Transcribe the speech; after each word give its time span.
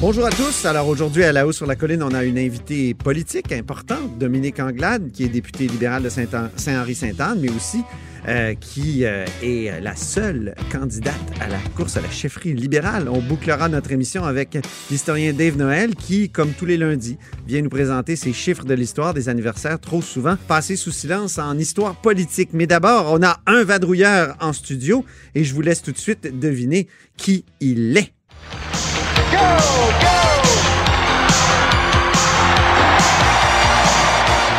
Bonjour 0.00 0.26
à 0.26 0.30
tous. 0.30 0.66
Alors 0.66 0.88
aujourd'hui, 0.88 1.24
à 1.24 1.32
la 1.32 1.46
haut 1.46 1.52
sur 1.52 1.66
la 1.66 1.76
colline, 1.76 2.02
on 2.02 2.12
a 2.12 2.24
une 2.24 2.38
invitée 2.38 2.94
politique 2.94 3.52
importante, 3.52 4.18
Dominique 4.18 4.60
Anglade, 4.60 5.10
qui 5.12 5.24
est 5.24 5.28
députée 5.28 5.66
libérale 5.66 6.02
de 6.02 6.08
Saint-Henri-Sainte-Anne, 6.08 7.38
mais 7.40 7.50
aussi 7.50 7.82
euh, 8.26 8.54
qui 8.54 9.04
euh, 9.04 9.24
est 9.42 9.80
la 9.80 9.94
seule 9.94 10.54
candidate 10.70 11.14
à 11.40 11.48
la 11.48 11.58
course 11.76 11.96
à 11.96 12.00
la 12.00 12.10
chefferie 12.10 12.54
libérale. 12.54 13.08
On 13.08 13.20
bouclera 13.20 13.68
notre 13.68 13.92
émission 13.92 14.24
avec 14.24 14.58
l'historien 14.90 15.32
Dave 15.32 15.56
Noël, 15.56 15.94
qui, 15.94 16.28
comme 16.28 16.52
tous 16.52 16.66
les 16.66 16.76
lundis, 16.76 17.18
vient 17.46 17.62
nous 17.62 17.70
présenter 17.70 18.16
ses 18.16 18.32
chiffres 18.32 18.64
de 18.64 18.74
l'histoire 18.74 19.12
des 19.12 19.28
anniversaires 19.28 19.78
trop 19.78 20.02
souvent 20.02 20.36
passés 20.48 20.76
sous 20.76 20.90
silence 20.92 21.38
en 21.38 21.56
histoire 21.58 21.96
politique. 21.96 22.50
Mais 22.52 22.66
d'abord, 22.66 23.12
on 23.12 23.22
a 23.22 23.40
un 23.46 23.62
vadrouilleur 23.62 24.36
en 24.40 24.52
studio 24.52 25.04
et 25.34 25.44
je 25.44 25.54
vous 25.54 25.62
laisse 25.62 25.82
tout 25.82 25.92
de 25.92 25.98
suite 25.98 26.38
deviner 26.38 26.88
qui 27.16 27.44
il 27.60 27.96
est. 27.96 28.13
go, 29.44 29.98
go. 30.00 30.33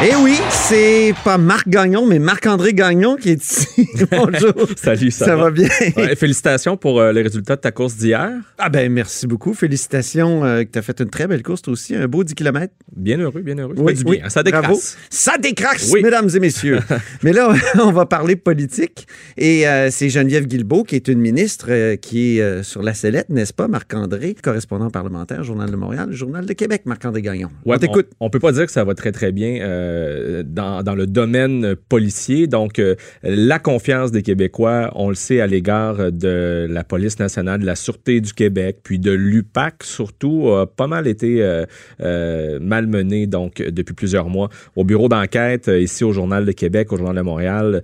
Eh 0.03 0.13
oui, 0.21 0.35
c'est 0.51 1.13
pas 1.23 1.37
Marc 1.37 1.69
Gagnon, 1.69 2.05
mais 2.05 2.19
Marc-André 2.19 2.73
Gagnon 2.73 3.15
qui 3.15 3.29
est 3.29 3.41
ici. 3.41 3.87
Bonjour. 4.11 4.53
Salut, 4.75 5.09
ça, 5.09 5.25
Ça 5.25 5.35
va? 5.37 5.49
bien? 5.51 5.69
Ouais, 5.95 6.15
félicitations 6.17 6.75
pour 6.75 6.99
euh, 6.99 7.13
les 7.13 7.21
résultats 7.21 7.55
de 7.55 7.61
ta 7.61 7.71
course 7.71 7.95
d'hier. 7.95 8.29
Ah 8.57 8.67
ben 8.69 8.91
merci 8.91 9.25
beaucoup. 9.25 9.53
Félicitations 9.53 10.43
euh, 10.43 10.63
que 10.63 10.69
tu 10.71 10.79
as 10.79 10.81
fait 10.81 10.99
une 10.99 11.09
très 11.09 11.27
belle 11.27 11.41
course 11.43 11.61
toi 11.61 11.71
aussi, 11.73 11.95
un 11.95 12.07
beau 12.09 12.25
10 12.25 12.35
km. 12.35 12.73
Bien 12.93 13.17
heureux, 13.19 13.41
bien 13.41 13.57
heureux. 13.57 13.73
Oui, 13.77 13.93
du 13.93 14.03
oui, 14.05 14.17
bien. 14.19 14.27
Ça 14.29 14.43
décrasse. 14.43 14.63
bravo. 14.63 14.79
Ça 15.09 15.37
décrasse, 15.37 15.89
Oui. 15.93 16.01
mesdames 16.03 16.29
et 16.35 16.39
messieurs. 16.41 16.79
Mais 17.23 17.31
là, 17.31 17.53
on 17.81 17.91
va 17.93 18.05
parler 18.05 18.35
politique. 18.35 19.07
Et 19.37 19.65
euh, 19.65 19.87
c'est 19.91 20.09
Geneviève 20.09 20.45
Guilbeault, 20.45 20.83
qui 20.83 20.97
est 20.97 21.07
une 21.07 21.19
ministre 21.19 21.95
qui 21.95 22.39
est 22.39 22.63
sur 22.63 22.83
la 22.83 22.93
sellette, 22.93 23.29
n'est-ce 23.29 23.53
pas, 23.53 23.69
Marc-André, 23.69 24.35
correspondant 24.43 24.89
parlementaire, 24.89 25.43
Journal 25.45 25.71
de 25.71 25.77
Montréal, 25.77 26.09
Journal 26.11 26.45
de 26.45 26.53
Québec, 26.53 26.81
Marc-André 26.85 27.21
Gagnon. 27.21 27.49
Ouais, 27.65 27.77
on 27.77 27.79
t'écoute. 27.79 28.07
On, 28.19 28.25
on 28.25 28.29
peut 28.29 28.39
pas 28.39 28.51
dire 28.51 28.65
que 28.65 28.73
ça 28.73 28.83
va 28.83 28.93
très, 28.93 29.13
très 29.13 29.31
bien 29.31 29.55
euh, 29.85 30.43
dans, 30.45 30.95
le 30.95 31.07
domaine 31.07 31.75
policier. 31.75 32.47
Donc, 32.47 32.79
euh, 32.79 32.95
la 33.23 33.59
confiance 33.59 34.11
des 34.11 34.21
Québécois, 34.21 34.91
on 34.95 35.09
le 35.09 35.15
sait, 35.15 35.41
à 35.41 35.47
l'égard 35.47 36.11
de 36.11 36.67
la 36.69 36.83
Police 36.83 37.19
nationale, 37.19 37.61
de 37.61 37.65
la 37.65 37.75
Sûreté 37.75 38.21
du 38.21 38.33
Québec, 38.33 38.79
puis 38.83 38.99
de 38.99 39.11
l'UPAC 39.11 39.83
surtout, 39.83 40.49
a 40.51 40.67
pas 40.67 40.87
mal 40.87 41.07
été 41.07 41.41
euh, 41.41 41.65
euh, 42.01 42.59
malmenée 42.61 43.27
donc, 43.27 43.57
depuis 43.61 43.93
plusieurs 43.93 44.29
mois. 44.29 44.49
Au 44.75 44.83
bureau 44.83 45.09
d'enquête, 45.09 45.67
ici 45.67 46.03
au 46.03 46.11
Journal 46.11 46.45
de 46.45 46.51
Québec, 46.51 46.91
au 46.93 46.97
Journal 46.97 47.15
de 47.15 47.21
Montréal, 47.21 47.81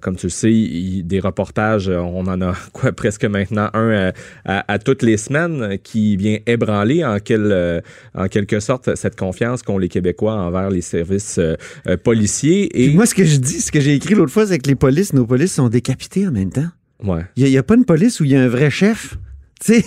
comme 0.00 0.16
tu 0.16 0.26
le 0.26 0.30
sais, 0.30 1.02
des 1.04 1.20
reportages, 1.20 1.88
on 1.88 2.26
en 2.26 2.40
a 2.40 2.54
presque 2.96 3.24
maintenant 3.24 3.70
un 3.74 4.12
à, 4.44 4.78
toutes 4.78 5.02
les 5.02 5.16
semaines 5.16 5.78
qui 5.82 6.16
vient 6.16 6.38
ébranler 6.46 7.04
en 7.04 7.18
quelque 7.18 8.60
sorte 8.60 8.94
cette 8.94 9.16
confiance 9.16 9.62
qu'ont 9.62 9.78
les 9.78 9.88
Québécois 9.88 10.34
envers 10.34 10.70
les 10.70 10.80
services 10.80 11.23
euh, 11.38 11.56
euh, 11.86 11.96
policiers. 11.96 12.64
Et 12.80 12.88
Puis 12.88 12.94
moi, 12.94 13.06
ce 13.06 13.14
que 13.14 13.24
je 13.24 13.36
dis, 13.36 13.60
ce 13.60 13.72
que 13.72 13.80
j'ai 13.80 13.94
écrit 13.94 14.14
l'autre 14.14 14.32
fois, 14.32 14.46
c'est 14.46 14.58
que 14.58 14.68
les 14.68 14.74
polices, 14.74 15.12
nos 15.12 15.26
polices 15.26 15.54
sont 15.54 15.68
décapitées 15.68 16.26
en 16.26 16.32
même 16.32 16.50
temps. 16.50 16.68
ouais. 17.02 17.22
Il 17.36 17.44
n'y 17.44 17.58
a, 17.58 17.62
pas 17.62 17.74
une 17.74 17.84
police 17.84 18.20
où 18.20 18.24
il 18.24 18.32
y 18.32 18.36
a 18.36 18.42
un 18.42 18.48
vrai 18.48 18.70
chef. 18.70 19.16
Tu 19.64 19.74
sais, 19.74 19.84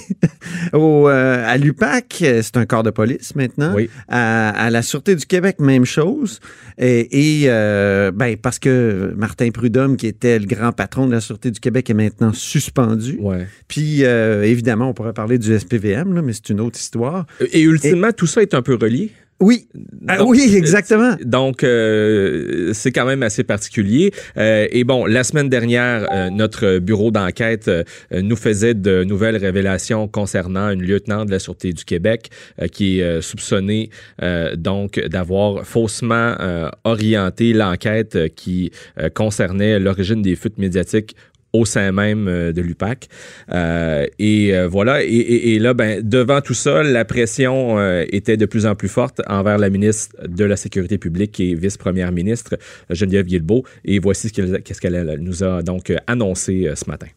euh, 0.73 1.43
à 1.45 1.57
l'UPAC, 1.57 2.15
c'est 2.19 2.57
un 2.57 2.65
corps 2.65 2.83
de 2.83 2.89
police 2.89 3.35
maintenant. 3.35 3.73
Oui. 3.75 3.89
À, 4.07 4.49
à 4.49 4.69
la 4.69 4.81
Sûreté 4.81 5.13
du 5.15 5.25
Québec, 5.25 5.57
même 5.59 5.85
chose. 5.85 6.39
Et, 6.77 7.41
et, 7.43 7.49
euh, 7.49 8.11
ben, 8.11 8.37
parce 8.37 8.59
que 8.59 9.13
Martin 9.17 9.49
Prudhomme, 9.51 9.97
qui 9.97 10.07
était 10.07 10.39
le 10.39 10.45
grand 10.45 10.71
patron 10.71 11.05
de 11.05 11.11
la 11.11 11.19
Sûreté 11.19 11.51
du 11.51 11.59
Québec, 11.59 11.89
est 11.89 11.93
maintenant 11.93 12.33
suspendu. 12.33 13.17
Ouais. 13.19 13.45
Puis, 13.67 14.03
euh, 14.03 14.43
évidemment, 14.43 14.89
on 14.89 14.93
pourrait 14.93 15.13
parler 15.13 15.37
du 15.37 15.53
SPVM, 15.59 16.13
là, 16.15 16.21
mais 16.21 16.33
c'est 16.33 16.49
une 16.49 16.61
autre 16.61 16.79
histoire. 16.79 17.25
Et 17.51 17.61
ultimement, 17.61 18.11
tout 18.13 18.27
ça 18.27 18.41
est 18.41 18.53
un 18.53 18.61
peu 18.61 18.75
relié? 18.75 19.11
Oui, 19.39 19.67
Ah 20.07 20.23
oui, 20.25 20.55
exactement. 20.55 21.15
Donc, 21.23 21.63
euh, 21.63 22.71
c'est 22.73 22.91
quand 22.91 23.05
même 23.05 23.21
assez 23.21 23.43
particulier. 23.43 24.11
Euh, 24.35 24.67
et 24.71 24.83
bon, 24.83 25.05
la 25.05 25.23
semaine 25.23 25.47
dernière, 25.47 26.07
euh, 26.11 26.31
notre 26.31 26.79
bureau 26.79 27.11
d'enquête 27.11 27.67
euh, 27.67 27.83
nous 28.11 28.35
faisait 28.35 28.73
de 28.73 29.03
nouvelles 29.03 29.37
révélations 29.37 30.07
concernant 30.07 30.71
une 30.71 30.81
lieutenant 30.81 31.23
de 31.23 31.29
la 31.29 31.37
Sûreté 31.37 31.71
du 31.71 31.85
Québec 31.85 32.29
euh, 32.59 32.67
qui 32.67 32.99
est 32.99 33.03
euh, 33.03 33.21
soupçonnée 33.21 33.91
euh, 34.23 34.55
donc 34.55 34.99
d'avoir 34.99 35.65
faussement 35.67 36.35
euh, 36.39 36.69
orienté 36.83 37.53
l'enquête 37.53 38.15
euh, 38.15 38.27
qui 38.29 38.71
euh, 38.99 39.09
concernait 39.09 39.79
l'origine 39.79 40.23
des 40.23 40.35
fuites 40.35 40.57
médiatiques 40.57 41.15
au 41.53 41.65
sein 41.65 41.91
même 41.91 42.27
euh, 42.27 42.51
de 42.51 42.61
l'UPAC. 42.61 43.07
Euh, 43.51 44.05
et 44.19 44.55
euh, 44.55 44.67
voilà, 44.67 45.03
et, 45.03 45.59
là, 45.59 45.73
ben, 45.73 46.01
devant 46.07 46.41
tout 46.41 46.53
ça, 46.53 46.83
la 46.83 47.05
pression 47.05 47.77
était 48.11 48.37
de 48.37 48.45
plus 48.45 48.65
en 48.65 48.75
plus 48.75 48.89
forte 48.89 49.21
envers 49.27 49.57
la 49.57 49.69
ministre 49.69 50.15
de 50.27 50.45
la 50.45 50.55
Sécurité 50.55 50.97
publique 50.97 51.39
et 51.39 51.55
vice-première 51.55 52.11
ministre, 52.11 52.57
Geneviève 52.89 53.25
Guilbeault. 53.25 53.63
Et 53.85 53.99
voici 53.99 54.29
ce 54.29 54.33
qu'elle 54.33 54.61
qu'est-ce 54.61 54.81
qu'elle 54.81 55.17
nous 55.19 55.43
a 55.43 55.61
donc 55.61 55.93
annoncé 56.07 56.69
ce 56.75 56.89
matin. 56.89 57.07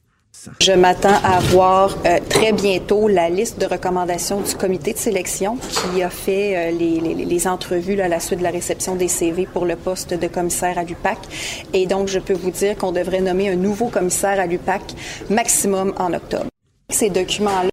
Je 0.59 0.73
m'attends 0.73 1.19
à 1.25 1.39
voir 1.41 1.99
euh, 2.07 2.19
très 2.29 2.53
bientôt 2.53 3.09
la 3.09 3.29
liste 3.29 3.61
de 3.61 3.67
recommandations 3.67 4.41
du 4.41 4.55
comité 4.55 4.93
de 4.95 4.99
sélection 4.99 5.57
qui 5.57 6.03
a 6.03 6.09
fait 6.09 6.57
euh, 6.57 6.71
les, 6.71 6.99
les- 7.01 7.25
les 7.27 7.47
entrevues 7.49 7.97
là, 7.97 8.05
à 8.07 8.09
la 8.09 8.21
suite 8.21 8.39
de 8.39 8.45
la 8.45 8.51
réception 8.51 8.95
des 8.97 9.09
CV 9.09 9.47
pour 9.47 9.67
le 9.67 9.77
poste 9.77 10.15
de 10.15 10.27
commissaire 10.29 10.79
à 10.79 10.85
l'UPAC. 10.85 11.19
Et 11.75 11.87
donc, 11.87 12.09
je 12.09 12.19
peux 12.19 12.33
vous 12.33 12.51
dire 12.51 12.77
qu'on 12.79 12.93
devrait 12.93 13.21
nommer 13.21 13.51
un 13.51 13.57
nouveau 13.57 13.89
commissaire 13.89 14.41
à 14.41 14.47
l'UPAC 14.47 14.81
maximum 15.29 15.93
en 15.99 16.15
octobre. 16.15 16.47
Ces 16.89 17.11
documents-là 17.11 17.69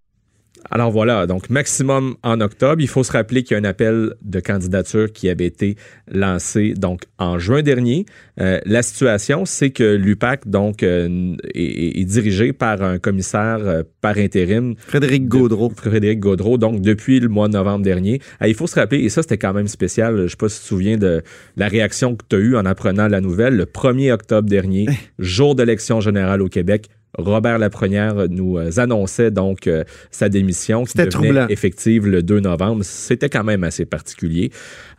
Alors 0.69 0.91
voilà, 0.91 1.27
donc 1.27 1.49
maximum 1.49 2.15
en 2.23 2.41
octobre. 2.41 2.81
Il 2.81 2.87
faut 2.87 3.03
se 3.03 3.11
rappeler 3.11 3.43
qu'il 3.43 3.55
y 3.55 3.57
a 3.57 3.61
un 3.61 3.63
appel 3.69 4.13
de 4.21 4.39
candidature 4.39 5.11
qui 5.11 5.29
avait 5.29 5.45
été 5.45 5.75
lancé 6.11 6.73
donc 6.73 7.03
en 7.17 7.39
juin 7.39 7.61
dernier. 7.61 8.05
Euh, 8.39 8.59
la 8.65 8.81
situation, 8.83 9.45
c'est 9.45 9.69
que 9.69 9.95
l'UPAC 9.95 10.47
donc 10.47 10.83
euh, 10.83 11.35
est, 11.53 11.99
est 12.01 12.03
dirigé 12.05 12.53
par 12.53 12.81
un 12.81 12.99
commissaire 12.99 13.59
euh, 13.61 13.83
par 14.01 14.17
intérim 14.17 14.75
Frédéric 14.77 15.23
de- 15.25 15.29
Gaudreau. 15.29 15.71
Frédéric 15.75 16.19
Gaudreau, 16.19 16.57
donc 16.57 16.81
depuis 16.81 17.19
le 17.19 17.29
mois 17.29 17.47
de 17.47 17.53
novembre 17.53 17.83
dernier. 17.83 18.19
Il 18.45 18.53
faut 18.55 18.67
se 18.67 18.75
rappeler, 18.75 18.99
et 19.03 19.09
ça 19.09 19.21
c'était 19.21 19.37
quand 19.37 19.53
même 19.53 19.67
spécial, 19.67 20.23
je 20.23 20.27
sais 20.27 20.37
pas 20.37 20.49
si 20.49 20.57
tu 20.57 20.63
te 20.63 20.67
souviens 20.67 20.97
de 20.97 21.21
la 21.55 21.67
réaction 21.67 22.15
que 22.15 22.23
tu 22.29 22.35
as 22.35 22.39
eue 22.39 22.55
en 22.55 22.65
apprenant 22.65 23.07
la 23.07 23.21
nouvelle, 23.21 23.55
le 23.55 23.65
1er 23.65 24.11
octobre 24.11 24.49
dernier, 24.49 24.87
jour 25.19 25.55
d'élection 25.55 26.01
générale 26.01 26.41
au 26.41 26.49
Québec. 26.49 26.89
Robert 27.17 27.57
Laprenière 27.57 28.27
nous 28.29 28.57
euh, 28.57 28.77
annonçait 28.77 29.31
donc 29.31 29.67
euh, 29.67 29.83
sa 30.11 30.29
démission 30.29 30.83
qui 30.83 30.97
devenait 30.97 31.09
troublant. 31.09 31.47
effective 31.47 32.05
le 32.05 32.21
2 32.21 32.41
novembre. 32.41 32.83
C'était 32.83 33.29
quand 33.29 33.43
même 33.43 33.63
assez 33.63 33.85
particulier. 33.85 34.51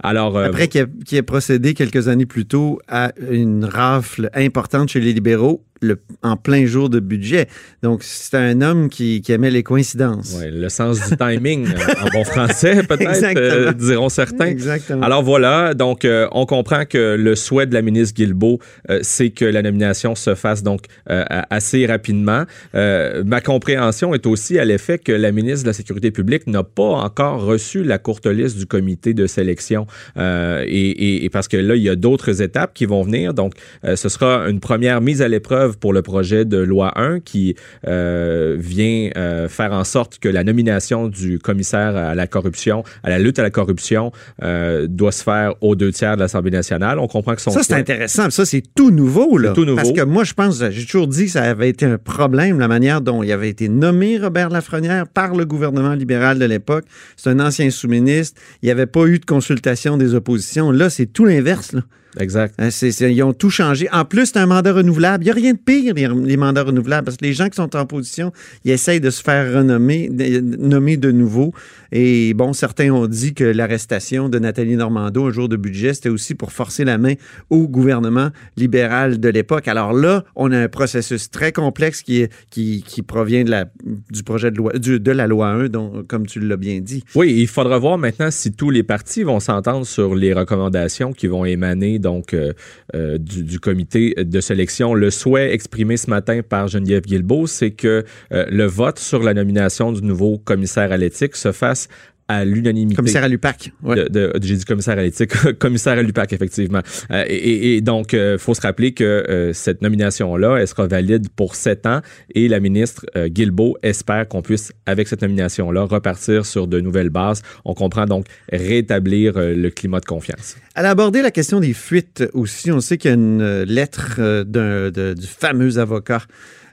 Alors, 0.03 0.37
euh, 0.37 0.47
Après 0.47 0.69
qu'il 0.69 0.83
a, 0.83 0.87
qu'il 1.05 1.19
ait 1.19 1.23
procédé 1.23 1.75
quelques 1.75 2.09
années 2.09 2.27
plus 2.27 2.47
tôt 2.47 2.79
à 2.89 3.13
une 3.31 3.65
rafle 3.65 4.31
importante 4.35 4.89
chez 4.91 5.01
les 5.01 5.13
libéraux 5.13 5.65
le- 5.81 6.01
en 6.25 6.37
plein 6.37 6.67
jour 6.67 6.91
de 6.91 6.99
budget. 6.99 7.47
Donc, 7.85 8.03
c'est 8.03 8.37
un 8.37 8.63
homme 8.63 8.89
qui, 8.89 9.21
qui 9.23 9.31
aimait 9.31 9.51
les 9.53 9.63
coïncidences. 9.63 10.37
ouais, 10.37 10.51
le 10.51 10.69
sens 10.69 10.99
du 11.09 11.17
timing 11.17 11.69
euh, 11.69 11.95
en 12.05 12.09
bon 12.13 12.25
français, 12.25 12.83
peut-être, 12.89 13.03
Exactement. 13.11 13.41
euh, 13.47 13.73
diront 13.73 14.09
certains. 14.09 14.47
Exactement. 14.47 15.03
Alors 15.03 15.23
voilà, 15.23 15.75
donc 15.75 16.05
euh, 16.05 16.27
on 16.33 16.47
comprend 16.47 16.85
que 16.85 17.15
le 17.17 17.37
souhait 17.37 17.67
de 17.67 17.75
la 17.75 17.83
ministre 17.83 18.15
Guilbeault, 18.17 18.59
c'est 19.03 19.31
que 19.31 19.45
la 19.45 19.63
nomination 19.63 20.17
se 20.17 20.35
fasse 20.35 20.63
donc 20.65 20.83
assez 21.07 21.87
rapidement. 21.87 22.45
Ma 22.75 23.41
compréhension 23.41 24.15
est 24.15 24.27
aussi 24.27 24.59
à 24.59 24.65
l'effet 24.65 24.99
que 24.99 25.13
la 25.13 25.31
ministre 25.33 25.63
de 25.63 25.69
la 25.69 25.73
Sécurité 25.73 26.11
publique 26.11 26.47
n'a 26.49 26.63
pas 26.65 26.83
encore 26.83 27.45
reçu 27.45 27.85
la 27.85 27.99
courte 27.99 28.27
liste 28.27 28.59
du 28.59 28.67
comité 28.67 29.15
de 29.15 29.27
sélection 29.27 29.87
euh, 30.17 30.65
et, 30.67 30.91
et- 30.91 31.25
et 31.25 31.31
parce 31.31 31.49
que 31.49 31.57
là, 31.57 31.75
il 31.77 31.83
y 31.83 31.89
a 31.89 31.97
d'autres 31.97 32.43
étapes 32.43 32.73
qui 32.75 32.87
vont 32.87 33.03
venir. 33.03 33.35
Donc, 33.35 33.55
euh, 33.85 33.97
ce 33.97 34.09
sera 34.09 34.49
une 34.49 34.61
première 34.61 35.01
mise 35.01 35.23
à 35.23 35.29
l'épreuve 35.29 35.79
pour 35.79 35.93
le 35.93 36.03
projet 36.03 36.45
de 36.45 36.59
loi 36.59 36.93
1 37.01 37.21
qui 37.21 37.55
euh, 37.87 38.57
vient 38.59 39.11
faire 39.49 39.73
en 39.73 39.85
sorte 39.85 40.19
que 40.19 40.29
la 40.29 40.45
nomination 40.45 41.09
du 41.09 41.39
commissaire 41.39 41.97
à 41.97 42.15
la 42.15 42.27
corruption, 42.27 42.83
à 43.03 43.11
la 43.11 43.19
lutte 43.19 43.39
à 43.39 43.43
la 43.43 43.51
corruption, 43.51 44.13
doit 44.43 45.13
se 45.13 45.23
faire 45.23 45.55
aux 45.61 45.75
deux 45.75 45.93
tiers 45.93 46.17
de 46.17 46.21
l'Assemblée 46.21 46.51
nationale. 46.51 46.99
On 46.99 47.07
comprend 47.09 47.35
que 47.35 47.41
son 47.41 47.51
Ça, 47.51 47.63
c'est 47.63 47.75
intéressant. 47.75 48.31
Ça, 48.31 48.45
c'est 48.45 48.63
tout 48.75 48.91
nouveau. 48.91 49.39
Là. 49.39 49.49
C'est 49.51 49.55
tout 49.55 49.65
nouveau. 49.65 49.77
Parce 49.77 49.93
que 49.93 50.03
moi, 50.03 50.25
je 50.25 50.35
pense, 50.35 50.63
j'ai 50.71 50.85
toujours 50.87 51.07
dit 51.09 51.27
que 51.27 51.31
ça 51.33 51.43
avait 51.43 51.69
été 51.69 51.87
un 51.87 51.99
problème, 51.99 52.59
la 52.59 52.69
manière 52.69 53.01
dont 53.01 53.23
il 53.23 53.31
avait 53.33 53.49
été 53.49 53.69
nommé 53.69 54.19
Robert 54.19 54.51
Lafrenière 54.51 55.07
par 55.09 55.35
le 55.35 55.45
gouvernement 55.45 55.95
libéral 55.95 56.39
de 56.39 56.45
l'époque. 56.45 56.85
C'est 57.17 57.31
un 57.31 57.41
ancien 57.41 57.71
sous-ministre. 57.71 58.41
Il 58.63 58.67
n'y 58.67 58.73
avait 58.73 58.87
pas 58.87 59.07
eu 59.07 59.19
de 59.19 59.25
consultation 59.25 59.69
des 59.97 60.15
oppositions. 60.15 60.71
Là, 60.71 60.91
c'est 60.91 61.07
tout 61.07 61.25
l'inverse. 61.25 61.75
Exact. 62.19 62.55
Hein, 62.59 62.69
ils 62.69 63.23
ont 63.23 63.33
tout 63.33 63.51
changé. 63.51 63.89
En 63.93 64.05
plus, 64.05 64.27
c'est 64.27 64.39
un 64.39 64.47
mandat 64.47 64.73
renouvelable. 64.73 65.25
Il 65.25 65.27
n'y 65.27 65.31
a 65.31 65.35
rien 65.35 65.53
de 65.53 65.59
pire, 65.59 65.95
les, 65.95 66.09
les 66.09 66.37
mandats 66.37 66.65
renouvelables, 66.65 67.05
parce 67.05 67.17
que 67.17 67.25
les 67.25 67.33
gens 67.33 67.49
qui 67.49 67.57
sont 67.57 67.75
en 67.77 67.87
position, 67.87 68.33
ils 68.65 68.73
essayent 68.73 69.01
de 69.01 69.11
se 69.11 69.23
faire 69.23 69.53
renommer, 69.55 70.09
de- 70.09 70.41
nommer 70.41 70.97
de 70.97 71.11
nouveau. 71.13 71.53
Et 71.93 72.35
bon, 72.35 72.53
certains 72.53 72.91
ont 72.91 73.07
dit 73.07 73.33
que 73.35 73.45
l'arrestation 73.45 74.29
de 74.29 74.39
Nathalie 74.39 74.77
Normando 74.77 75.27
un 75.27 75.31
jour 75.33 75.49
de 75.49 75.57
budget, 75.57 75.95
c'était 75.95 76.09
aussi 76.11 76.35
pour 76.35 76.53
forcer 76.53 76.85
la 76.85 76.99
main 76.99 77.15
au 77.51 77.67
gouvernement 77.69 78.31
libéral 78.57 79.21
de 79.21 79.29
l'époque. 79.29 79.69
Alors 79.69 79.93
là, 79.93 80.25
on 80.37 80.53
a 80.53 80.59
un 80.59 80.69
processus 80.69 81.31
très 81.31 81.53
complexe 81.53 82.03
qui, 82.03 82.23
est, 82.23 82.33
qui, 82.51 82.83
qui 82.87 83.03
provient 83.03 83.45
de 83.45 83.51
la, 83.51 83.67
du 84.11 84.23
projet 84.23 84.51
de 84.51 84.57
loi, 84.57 84.73
du- 84.75 85.01
de 85.01 85.11
la 85.13 85.27
loi 85.27 85.49
1, 85.49 85.69
dont, 85.69 86.05
comme 86.07 86.27
tu 86.27 86.41
l'as 86.41 86.57
bien 86.57 86.81
dit. 86.81 87.05
Oui, 87.15 87.35
il 87.39 87.47
faudra 87.47 87.79
voir 87.79 87.97
maintenant 87.97 88.31
si 88.31 88.53
tous 88.53 88.71
les 88.71 88.83
partis 88.83 89.23
vont 89.23 89.41
s'entendre 89.41 89.87
sur 89.87 90.15
les 90.15 90.33
recommandations 90.33 91.13
qui 91.13 91.27
vont 91.27 91.45
émaner 91.45 91.99
donc 92.09 92.33
euh, 92.33 92.53
euh, 92.95 93.19
du, 93.19 93.61
comité 93.61 94.15
de 94.17 94.41
sélection. 94.41 94.95
Le 94.95 95.11
souhait 95.11 95.53
exprimé 95.53 95.97
ce 95.97 96.09
matin 96.09 96.41
par 96.43 96.69
Geneviève 96.69 97.03
Guilbeault, 97.03 97.47
c'est 97.47 97.73
que 97.73 98.05
euh, 98.33 98.47
le 98.51 98.65
vote 98.65 98.99
sur 98.99 99.23
la 99.23 99.35
nomination 99.35 99.93
du 99.93 100.03
nouveau 100.03 100.39
commissaire 100.39 100.91
à 100.91 100.97
l'éthique 100.97 101.37
se 101.37 101.53
fasse 101.53 101.89
à 102.29 102.45
l'unanimité. 102.45 102.97
Commissaire 102.97 103.25
à 103.25 103.29
l'UPAC. 103.29 103.73
Ouais. 103.83 104.07
j'ai 104.43 104.57
dit 104.57 104.65
commissaire 104.65 104.99
à 104.99 105.03
l'éthique, 105.03 105.33
commissaire 105.59 105.99
à 105.99 106.03
l'UPAC, 106.03 106.33
effectivement. 106.35 106.81
Euh, 107.11 107.25
et, 107.27 107.81
donc, 107.81 108.13
il 108.13 108.37
faut 108.39 108.55
se 108.55 108.61
rappeler 108.61 108.93
que 108.93 109.05
euh, 109.05 109.53
cette 109.55 109.81
nomination-là, 109.83 110.59
elle 110.59 110.69
sera 110.69 110.87
valide 110.87 111.29
pour 111.35 111.55
sept 111.55 111.87
ans 111.87 112.01
et 112.35 112.49
la 112.49 112.61
ministre 112.61 113.07
euh, 113.17 113.29
Guilbeault 113.29 113.77
espère 113.83 114.29
qu'on 114.29 114.43
puisse, 114.43 114.73
avec 114.87 115.09
cette 115.09 115.23
nomination-là, 115.23 115.83
repartir 115.85 116.45
sur 116.45 116.67
de 116.67 116.81
nouvelles 116.81 117.11
bases. 117.11 117.43
On 117.65 117.75
comprend 117.75 118.05
donc 118.05 118.27
rétablir 118.53 119.37
euh, 119.37 119.55
le 119.55 119.71
climat 119.71 120.01
de 120.01 120.05
confiance. 120.05 120.57
Elle 120.75 120.87
a 120.87 120.91
abordé 120.91 121.23
la 121.23 121.31
question 121.31 121.61
des 121.61 121.73
fuites 121.73 122.25
aussi. 122.35 122.71
On 122.71 122.81
sait 122.81 122.99
qu'il 122.99 123.11
y 123.11 123.13
a 123.13 123.17
une 123.17 123.41
euh, 123.43 123.65
lettre 123.65 124.17
euh, 124.19 124.45
de- 124.45 125.15
du 125.15 125.27
fameux 125.27 125.79
avocat 125.79 126.17
euh, 126.19 126.68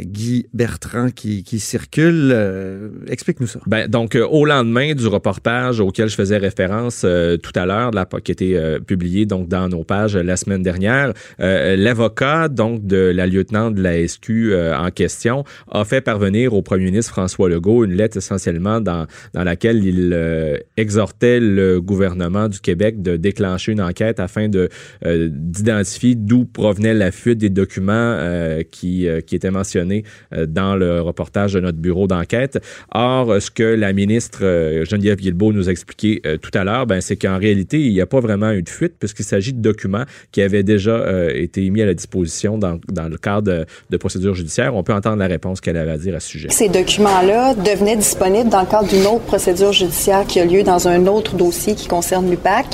Guy 0.00 0.46
Bertrand 0.54 1.10
qui, 1.10 1.42
qui 1.42 1.58
circule. 1.58 2.30
Euh, 2.32 2.88
Explique-nous 3.08 3.46
ça. 3.46 3.60
Ben, 3.66 3.88
donc, 3.88 4.14
euh, 4.14 4.26
au 4.26 4.44
lendemain 4.44 4.94
du 4.94 5.06
reportage 5.06 5.80
auquel 5.80 6.08
je 6.08 6.14
faisais 6.14 6.38
référence 6.38 7.02
euh, 7.04 7.36
tout 7.36 7.52
à 7.54 7.66
l'heure, 7.66 7.90
qui 8.24 8.54
euh, 8.54 8.80
publié 8.80 9.26
donc 9.26 9.48
dans 9.48 9.68
nos 9.68 9.84
pages 9.84 10.16
euh, 10.16 10.22
la 10.22 10.36
semaine 10.36 10.62
dernière, 10.62 11.12
euh, 11.40 11.76
l'avocat 11.76 12.48
donc 12.48 12.86
de 12.86 12.96
la 12.96 13.26
lieutenant 13.26 13.70
de 13.70 13.82
la 13.82 14.06
SQ 14.06 14.30
euh, 14.30 14.74
en 14.76 14.90
question 14.90 15.44
a 15.70 15.84
fait 15.84 16.00
parvenir 16.00 16.54
au 16.54 16.62
premier 16.62 16.84
ministre 16.84 17.12
François 17.12 17.48
Legault 17.48 17.84
une 17.84 17.94
lettre 17.94 18.16
essentiellement 18.16 18.80
dans, 18.80 19.06
dans 19.34 19.44
laquelle 19.44 19.84
il 19.84 20.12
euh, 20.12 20.56
exhortait 20.76 21.40
le 21.40 21.80
gouvernement 21.80 22.48
du 22.48 22.60
Québec 22.60 23.02
de 23.02 23.16
déclencher 23.16 23.72
une 23.72 23.82
enquête 23.82 24.20
afin 24.20 24.48
de 24.48 24.68
euh, 25.04 25.28
d'identifier 25.30 26.14
d'où 26.14 26.44
provenait 26.44 26.94
la 26.94 27.10
fuite 27.10 27.38
des 27.38 27.50
documents 27.50 27.92
euh, 27.92 28.62
qui, 28.62 29.06
euh, 29.06 29.20
qui 29.20 29.34
étaient 29.36 29.49
mentionnés 29.50 30.04
euh, 30.32 30.46
dans 30.46 30.76
le 30.76 31.00
reportage 31.00 31.54
de 31.54 31.60
notre 31.60 31.78
bureau 31.78 32.06
d'enquête. 32.06 32.58
Or, 32.92 33.30
euh, 33.30 33.40
ce 33.40 33.50
que 33.50 33.62
la 33.62 33.92
ministre 33.92 34.40
euh, 34.42 34.84
Geneviève 34.84 35.18
Guilbeault 35.18 35.52
nous 35.52 35.68
a 35.68 35.72
expliqué 35.72 36.22
tout 36.42 36.50
à 36.54 36.64
l'heure, 36.64 36.86
ben, 36.86 37.00
c'est 37.00 37.16
qu'en 37.16 37.38
réalité, 37.38 37.80
il 37.80 37.92
n'y 37.92 38.00
a 38.00 38.06
pas 38.06 38.20
vraiment 38.20 38.50
eu 38.52 38.62
de 38.62 38.68
fuite 38.68 38.94
puisqu'il 38.98 39.24
s'agit 39.24 39.52
de 39.52 39.60
documents 39.60 40.04
qui 40.32 40.42
avaient 40.42 40.62
déjà 40.62 41.30
été 41.32 41.68
mis 41.70 41.82
à 41.82 41.86
la 41.86 41.94
disposition 41.94 42.58
dans, 42.58 42.78
dans 42.88 43.08
le 43.08 43.16
cadre 43.16 43.66
de, 43.90 43.96
procédures 43.96 44.34
judiciaires. 44.34 44.74
On 44.74 44.82
peut 44.82 44.94
entendre 44.94 45.16
la 45.16 45.26
réponse 45.26 45.60
qu'elle 45.60 45.76
avait 45.76 45.92
à 45.92 45.98
dire 45.98 46.16
à 46.16 46.20
ce 46.20 46.28
sujet. 46.28 46.48
Ces 46.50 46.68
documents-là 46.68 47.54
devenaient 47.54 47.96
disponibles 47.96 48.48
dans 48.48 48.60
le 48.60 48.66
cadre 48.66 48.88
d'une 48.88 49.06
autre 49.06 49.24
procédure 49.24 49.72
judiciaire 49.72 50.26
qui 50.26 50.40
a 50.40 50.44
lieu 50.44 50.62
dans 50.62 50.88
un 50.88 51.06
autre 51.06 51.34
dossier 51.36 51.74
qui 51.74 51.88
concerne 51.88 52.30
l'UPAC, 52.30 52.66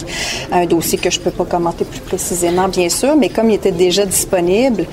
un 0.53 0.67
dossier 0.67 0.99
que 0.99 1.11
je 1.11 1.21
peux 1.21 1.31
pas 1.31 1.45
commenter 1.45 1.85
plus 1.85 2.01
précisément, 2.01 2.69
bien 2.69 2.89
sûr, 2.89 3.17
mais 3.17 3.29
comme 3.29 3.51
il 3.51 3.55
était 3.55 3.73
déjà 3.73 4.07
disponible, 4.07 4.87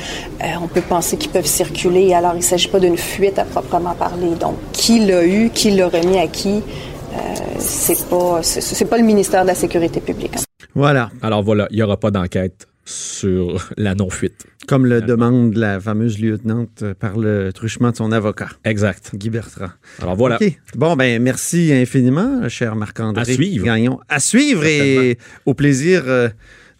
euh, 0.43 0.45
on 0.61 0.67
peut 0.67 0.81
penser 0.81 1.17
qu'ils 1.17 1.31
peuvent 1.31 1.45
circuler. 1.45 1.72
Alors, 2.15 2.33
il 2.33 2.37
ne 2.37 2.41
s'agit 2.41 2.67
pas 2.67 2.79
d'une 2.79 2.97
fuite 2.97 3.39
à 3.39 3.45
proprement 3.45 3.95
parler. 3.95 4.35
Donc, 4.39 4.55
qui 4.71 5.05
l'a 5.05 5.25
eu, 5.25 5.49
qui 5.49 5.71
l'a 5.71 5.87
remis 5.87 6.17
à 6.19 6.27
qui, 6.27 6.61
euh, 7.13 7.17
c'est 7.59 8.07
pas, 8.09 8.39
c'est, 8.43 8.85
pas 8.85 8.97
le 8.97 9.03
ministère 9.03 9.41
de 9.41 9.47
la 9.47 9.55
Sécurité 9.55 9.99
publique. 9.99 10.35
Voilà. 10.75 11.09
Alors 11.21 11.43
voilà, 11.43 11.67
il 11.71 11.77
n'y 11.77 11.83
aura 11.83 11.97
pas 11.97 12.11
d'enquête 12.11 12.67
sur 12.85 13.69
la 13.77 13.95
non-fuite. 13.95 14.45
Comme 14.67 14.85
le 14.85 15.01
demande 15.01 15.55
la 15.55 15.79
fameuse 15.79 16.19
lieutenante 16.19 16.83
euh, 16.83 16.93
par 16.93 17.17
le 17.17 17.51
truchement 17.53 17.91
de 17.91 17.95
son 17.95 18.11
avocat, 18.11 18.49
Exact. 18.63 19.11
Guy 19.13 19.29
Bertrand. 19.29 19.69
Alors 20.01 20.15
voilà. 20.15 20.37
OK. 20.41 20.59
Bon, 20.75 20.95
ben 20.95 21.21
merci 21.21 21.71
infiniment, 21.73 22.47
cher 22.49 22.75
Marc-André 22.75 23.21
À 23.21 23.25
suivre. 23.25 23.65
Gagnon. 23.65 23.99
À 24.09 24.19
suivre 24.19 24.65
et 24.65 25.17
au 25.45 25.53
plaisir 25.53 26.03
euh, 26.07 26.29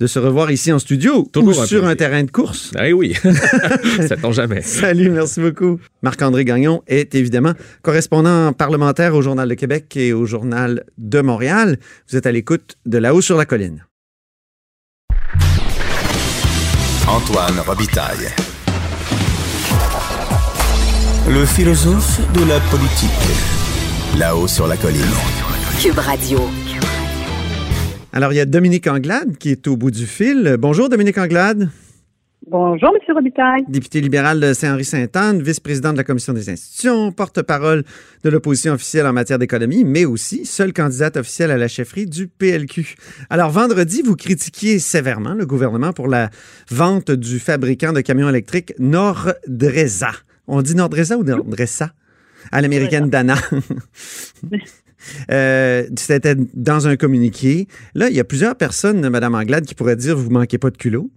de 0.04 0.08
se 0.08 0.20
revoir 0.20 0.52
ici 0.52 0.70
en 0.74 0.80
studio 0.80 1.26
Toujours 1.32 1.58
ou 1.58 1.62
un 1.62 1.66
sur 1.66 1.86
un 1.86 1.96
terrain 1.96 2.24
de 2.26 2.30
course. 2.30 2.74
Eh 2.78 2.92
oui, 2.92 3.16
ça 4.08 4.18
tombe 4.18 4.34
jamais. 4.34 4.62
Salut, 4.62 5.10
merci 5.10 5.40
beaucoup. 5.40 5.80
Marc-André 6.02 6.44
Gagnon 6.44 6.84
est 6.88 7.16
évidemment 7.16 7.54
correspondant 7.84 8.52
parlementaire 8.52 9.16
au 9.16 9.22
Journal 9.22 9.48
de 9.48 9.54
Québec 9.54 9.96
et 9.96 10.12
au 10.12 10.26
Journal 10.26 10.84
de 10.98 11.22
Montréal. 11.22 11.78
Vous 12.10 12.18
êtes 12.18 12.26
à 12.26 12.34
l'écoute 12.34 12.76
de 12.86 12.98
là-haut 12.98 13.22
sur 13.22 13.38
la 13.38 13.46
colline. 13.46 13.86
Antoine 17.08 17.60
Robitaille. 17.66 18.28
Le 21.30 21.46
philosophe 21.46 22.20
de 22.34 22.44
la 22.44 22.60
politique. 22.60 23.10
Là-haut 24.20 24.50
sur 24.50 24.68
la 24.68 24.76
colline. 24.76 25.02
Cube 25.80 25.98
Radio. 25.98 26.42
Alors, 28.16 28.32
il 28.32 28.36
y 28.36 28.40
a 28.40 28.46
Dominique 28.46 28.86
Anglade 28.86 29.38
qui 29.38 29.50
est 29.50 29.68
au 29.68 29.76
bout 29.76 29.90
du 29.90 30.06
fil. 30.06 30.58
Bonjour, 30.60 30.88
Dominique 30.88 31.18
Anglade, 31.18 31.70
Bonjour, 32.46 32.90
M. 32.90 33.16
Robitaille. 33.16 33.64
député 33.70 34.02
libéral 34.02 34.40
de 34.40 34.54
Saint-Henri-Sainte-Anne, 34.54 35.42
vice-président 35.42 35.94
de 35.94 35.98
la 35.98 36.04
Commission 36.04 36.34
des 36.34 36.50
institutions, 36.50 37.12
porte-parole 37.12 37.84
de 38.24 38.30
l'opposition 38.30 38.74
officielle 38.74 39.08
en 39.08 39.14
matière 39.14 39.40
d'économie, 39.40 39.84
mais 39.84 40.06
aussi 40.06 40.46
seule 40.46 40.74
candidate 40.74 41.18
officielle 41.18 41.50
à 41.50 41.58
la 41.58 41.68
chefferie 41.68 42.06
du 42.06 42.28
PLQ. 42.28 42.96
Alors, 43.32 43.50
vendredi, 43.50 44.04
vous 44.04 44.16
critiquiez 44.16 44.78
sévèrement 44.78 45.34
le 45.34 45.48
gouvernement 45.48 45.94
pour 45.94 46.08
la 46.08 46.30
vente 46.70 47.10
du 47.10 47.40
fabricant 47.40 47.94
de 47.94 48.02
camions 48.02 48.30
électriques 48.30 48.74
Nordresa. 48.78 50.12
On 50.46 50.62
dit 50.62 50.76
Nordresa 50.76 51.18
ou 51.18 51.24
Nordresa? 51.24 51.94
À 52.52 52.62
l'américaine 52.62 53.10
Dana. 53.10 53.38
Euh, 55.32 55.84
C'était 55.96 56.36
dans 56.54 56.88
un 56.88 56.96
communiqué. 56.96 57.68
Là, 57.96 58.10
il 58.10 58.16
y 58.16 58.20
a 58.20 58.24
plusieurs 58.24 58.56
personnes, 58.56 59.08
Mme 59.10 59.36
Anglade, 59.36 59.66
qui 59.66 59.76
pourraient 59.76 59.96
dire 59.96 60.16
vous 60.18 60.30
manquez 60.30 60.58
pas 60.58 60.70
de 60.70 60.78
culot. 60.78 61.10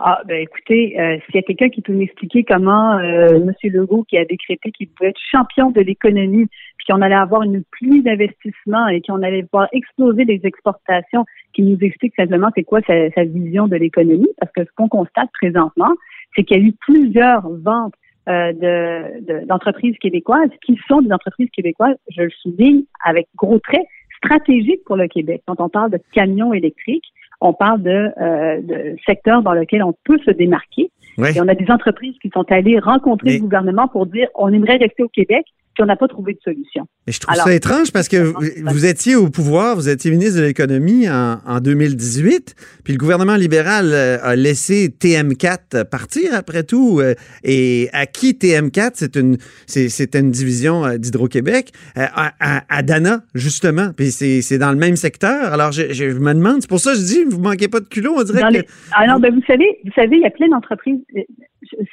Ah, 0.00 0.22
ben 0.28 0.40
écoutez, 0.40 0.94
euh, 1.00 1.16
s'il 1.26 1.34
y 1.34 1.38
a 1.38 1.42
quelqu'un 1.42 1.70
qui 1.70 1.82
peut 1.82 1.92
m'expliquer 1.92 2.44
comment 2.44 2.98
euh, 2.98 3.34
M. 3.34 3.52
Legault, 3.64 4.04
qui 4.04 4.16
a 4.16 4.24
décrété 4.24 4.70
qu'il 4.70 4.88
pouvait 4.90 5.10
être 5.10 5.20
champion 5.32 5.72
de 5.72 5.80
l'économie, 5.80 6.46
puis 6.76 6.86
qu'on 6.88 7.02
allait 7.02 7.16
avoir 7.16 7.42
une 7.42 7.64
pluie 7.64 8.00
d'investissements 8.02 8.86
et 8.86 9.00
qu'on 9.00 9.24
allait 9.24 9.44
voir 9.52 9.66
exploser 9.72 10.24
les 10.24 10.40
exportations, 10.44 11.24
qui 11.52 11.62
nous 11.62 11.78
explique 11.80 12.14
simplement 12.14 12.48
c'est 12.54 12.62
quoi 12.62 12.80
sa, 12.86 13.10
sa 13.10 13.24
vision 13.24 13.66
de 13.66 13.74
l'économie, 13.74 14.28
parce 14.38 14.52
que 14.52 14.62
ce 14.64 14.70
qu'on 14.76 14.88
constate 14.88 15.30
présentement, 15.32 15.92
c'est 16.36 16.44
qu'il 16.44 16.58
y 16.58 16.60
a 16.60 16.68
eu 16.68 16.74
plusieurs 16.80 17.48
ventes 17.48 17.94
euh, 18.28 18.52
de- 18.52 19.20
de- 19.40 19.46
d'entreprises 19.46 19.96
québécoises 19.98 20.50
qui 20.64 20.78
sont 20.88 21.00
des 21.00 21.12
entreprises 21.12 21.50
québécoises, 21.50 21.96
je 22.14 22.22
le 22.22 22.30
souligne, 22.42 22.82
avec 23.04 23.26
gros 23.36 23.58
traits, 23.58 23.86
stratégiques 24.16 24.84
pour 24.84 24.96
le 24.96 25.06
Québec. 25.08 25.42
Quand 25.46 25.60
on 25.60 25.68
parle 25.68 25.90
de 25.90 25.98
camions 26.12 26.52
électriques, 26.52 27.04
on 27.40 27.52
parle 27.52 27.82
de, 27.82 28.10
euh, 28.20 28.60
de 28.60 28.96
secteurs 29.06 29.42
dans 29.42 29.52
lesquels 29.52 29.82
on 29.84 29.94
peut 30.04 30.18
se 30.24 30.32
démarquer. 30.32 30.90
Ouais. 31.18 31.36
Et 31.36 31.40
on 31.40 31.46
a 31.48 31.54
des 31.54 31.70
entreprises 31.70 32.16
qui 32.20 32.30
sont 32.30 32.44
allées 32.50 32.78
rencontrer 32.78 33.28
Mais- 33.30 33.36
le 33.36 33.42
gouvernement 33.42 33.86
pour 33.88 34.06
dire 34.06 34.28
on 34.34 34.52
aimerait 34.52 34.76
rester 34.76 35.02
au 35.04 35.08
Québec, 35.08 35.44
puis 35.78 35.84
on 35.84 35.86
n'a 35.86 35.94
pas 35.94 36.08
trouvé 36.08 36.34
de 36.34 36.40
solution. 36.42 36.88
Mais 37.06 37.12
je 37.12 37.20
trouve 37.20 37.34
Alors, 37.34 37.46
ça 37.46 37.54
étrange 37.54 37.92
parce 37.92 38.08
que 38.08 38.16
vous, 38.16 38.84
étiez 38.84 39.14
au 39.14 39.30
pouvoir, 39.30 39.76
vous 39.76 39.88
étiez 39.88 40.10
ministre 40.10 40.40
de 40.40 40.44
l'Économie 40.44 41.08
en, 41.08 41.38
en 41.46 41.60
2018, 41.60 42.56
puis 42.82 42.94
le 42.94 42.98
gouvernement 42.98 43.36
libéral 43.36 43.90
euh, 43.92 44.18
a 44.24 44.34
laissé 44.34 44.88
TM4 44.88 45.84
partir 45.84 46.34
après 46.34 46.64
tout. 46.64 46.98
euh, 46.98 47.14
et 47.44 47.88
à 47.92 48.06
qui 48.06 48.32
TM4, 48.32 48.90
c'est 48.94 49.14
une, 49.14 49.36
c'est, 49.66 50.16
une 50.16 50.32
division 50.32 50.84
euh, 50.84 50.98
d'Hydro-Québec, 50.98 51.70
à, 51.94 52.32
à- 52.40 52.64
à 52.68 52.82
Dana, 52.82 53.22
justement. 53.36 53.90
Puis 53.96 54.10
c'est, 54.10 54.42
c'est 54.42 54.58
dans 54.58 54.72
le 54.72 54.78
même 54.78 54.96
secteur. 54.96 55.52
Alors 55.52 55.70
je, 55.70 55.92
je 55.92 56.06
me 56.06 56.34
demande, 56.34 56.60
c'est 56.62 56.68
pour 56.68 56.80
ça 56.80 56.94
que 56.94 56.98
je 56.98 57.04
dis, 57.04 57.22
vous 57.24 57.38
manquez 57.40 57.68
pas 57.68 57.78
de 57.78 57.86
culot, 57.86 58.14
on 58.16 58.24
dirait 58.24 58.40
Dans 58.40 58.48
que... 58.48 58.54
les- 58.54 58.66
Alors, 58.96 59.20
ben, 59.20 59.32
vous 59.32 59.42
savez, 59.46 59.78
vous 59.84 59.92
savez, 59.94 60.16
il 60.16 60.22
y 60.22 60.26
a 60.26 60.30
plein 60.30 60.48
d'entreprises. 60.48 60.98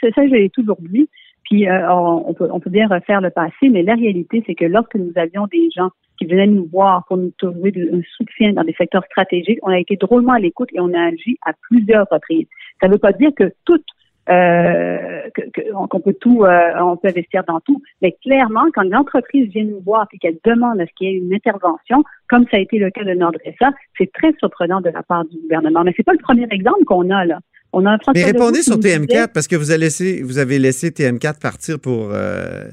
C'est 0.02 0.12
ça, 0.16 0.26
je 0.26 0.32
l'ai 0.34 0.50
toujours 0.50 0.78
dit. 0.82 1.08
Puis 1.46 1.70
euh, 1.70 1.94
on, 1.94 2.34
peut, 2.34 2.50
on 2.52 2.60
peut 2.60 2.70
bien 2.70 2.88
refaire 2.88 3.22
le 3.22 3.30
passé, 3.30 3.70
mais 3.70 3.84
la 3.84 3.96
réalité, 3.96 4.44
c'est 4.46 4.56
que 4.56 4.66
lorsque 4.66 4.96
nous 4.96 5.12
avions 5.16 5.48
des 5.48 5.70
gens 5.76 5.90
qui 6.18 6.26
venaient 6.26 6.48
nous 6.48 6.68
voir 6.72 7.06
pour 7.08 7.18
nous 7.18 7.32
trouver 7.38 7.74
un 7.94 8.02
soutien 8.18 8.54
dans 8.54 8.64
des 8.64 8.74
secteurs 8.74 9.06
stratégiques, 9.06 9.60
on 9.62 9.70
a 9.70 9.80
été 9.80 9.96
drôlement 9.96 10.34
à 10.34 10.40
l'écoute 10.40 10.70
et 10.74 10.80
on 10.80 10.94
a 10.94 11.08
agi 11.08 11.38
à 11.46 11.52
plusieurs 11.70 12.08
reprises. 12.10 12.48
Ça 12.82 12.88
ne 12.88 12.94
veut 12.94 13.00
pas 13.00 13.12
dire 13.12 13.32
que 13.36 13.52
toutes 13.66 13.86
euh, 14.28 15.30
qu'on 15.90 16.00
peut 16.00 16.16
tout, 16.20 16.44
euh, 16.44 16.72
on 16.80 16.98
peut 16.98 17.10
investir 17.10 17.44
dans 17.48 17.60
tout. 17.60 17.82
Mais 18.02 18.16
clairement, 18.24 18.66
quand 18.74 18.82
l'entreprise 18.84 19.50
vient 19.52 19.66
nous 19.66 19.82
voir 19.82 20.08
et 20.14 20.18
qu'elle 20.18 20.40
demande 20.44 20.82
à 20.82 20.88
ce 20.88 20.92
qu'il 20.96 21.08
y 21.08 21.12
ait 21.12 21.18
une 21.20 21.34
intervention, 21.34 22.04
comme 22.28 22.46
ça 22.50 22.58
a 22.58 22.60
été 22.60 22.80
le 22.80 22.90
cas 22.90 23.04
de 23.04 23.14
Nordressa, 23.14 23.72
c'est 23.98 24.12
très 24.12 24.34
surprenant 24.40 24.82
de 24.82 24.90
la 24.90 25.04
part 25.04 25.26
du 25.26 25.38
gouvernement. 25.42 25.84
Mais 25.84 25.94
c'est 25.96 26.04
pas 26.04 26.14
le 26.14 26.20
premier 26.20 26.48
exemple 26.50 26.86
qu'on 26.86 27.10
a 27.12 27.24
là. 27.26 27.40
On 27.78 27.86
a 27.86 27.92
un 27.92 27.98
Mais 28.14 28.24
répondez 28.24 28.62
sur 28.62 28.78
TM4 28.78 29.34
parce 29.34 29.50
que 29.50 29.58
vous 29.58 29.70
avez 29.70 29.82
laissé, 29.82 30.22
vous 30.24 30.38
avez 30.38 30.60
laissé 30.60 30.92
TM4 30.92 31.42
partir 31.42 31.78
pour 31.78 32.10
euh, 32.14 32.64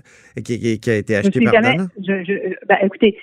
qui, 0.45 0.79
qui, 0.79 0.91
a 0.91 0.95
été 0.95 1.17
acheté 1.17 1.41
par 1.41 1.55
jamais, 1.55 1.77
je, 1.99 2.23
je, 2.23 2.55
ben, 2.69 2.77
écoutez, 2.83 3.19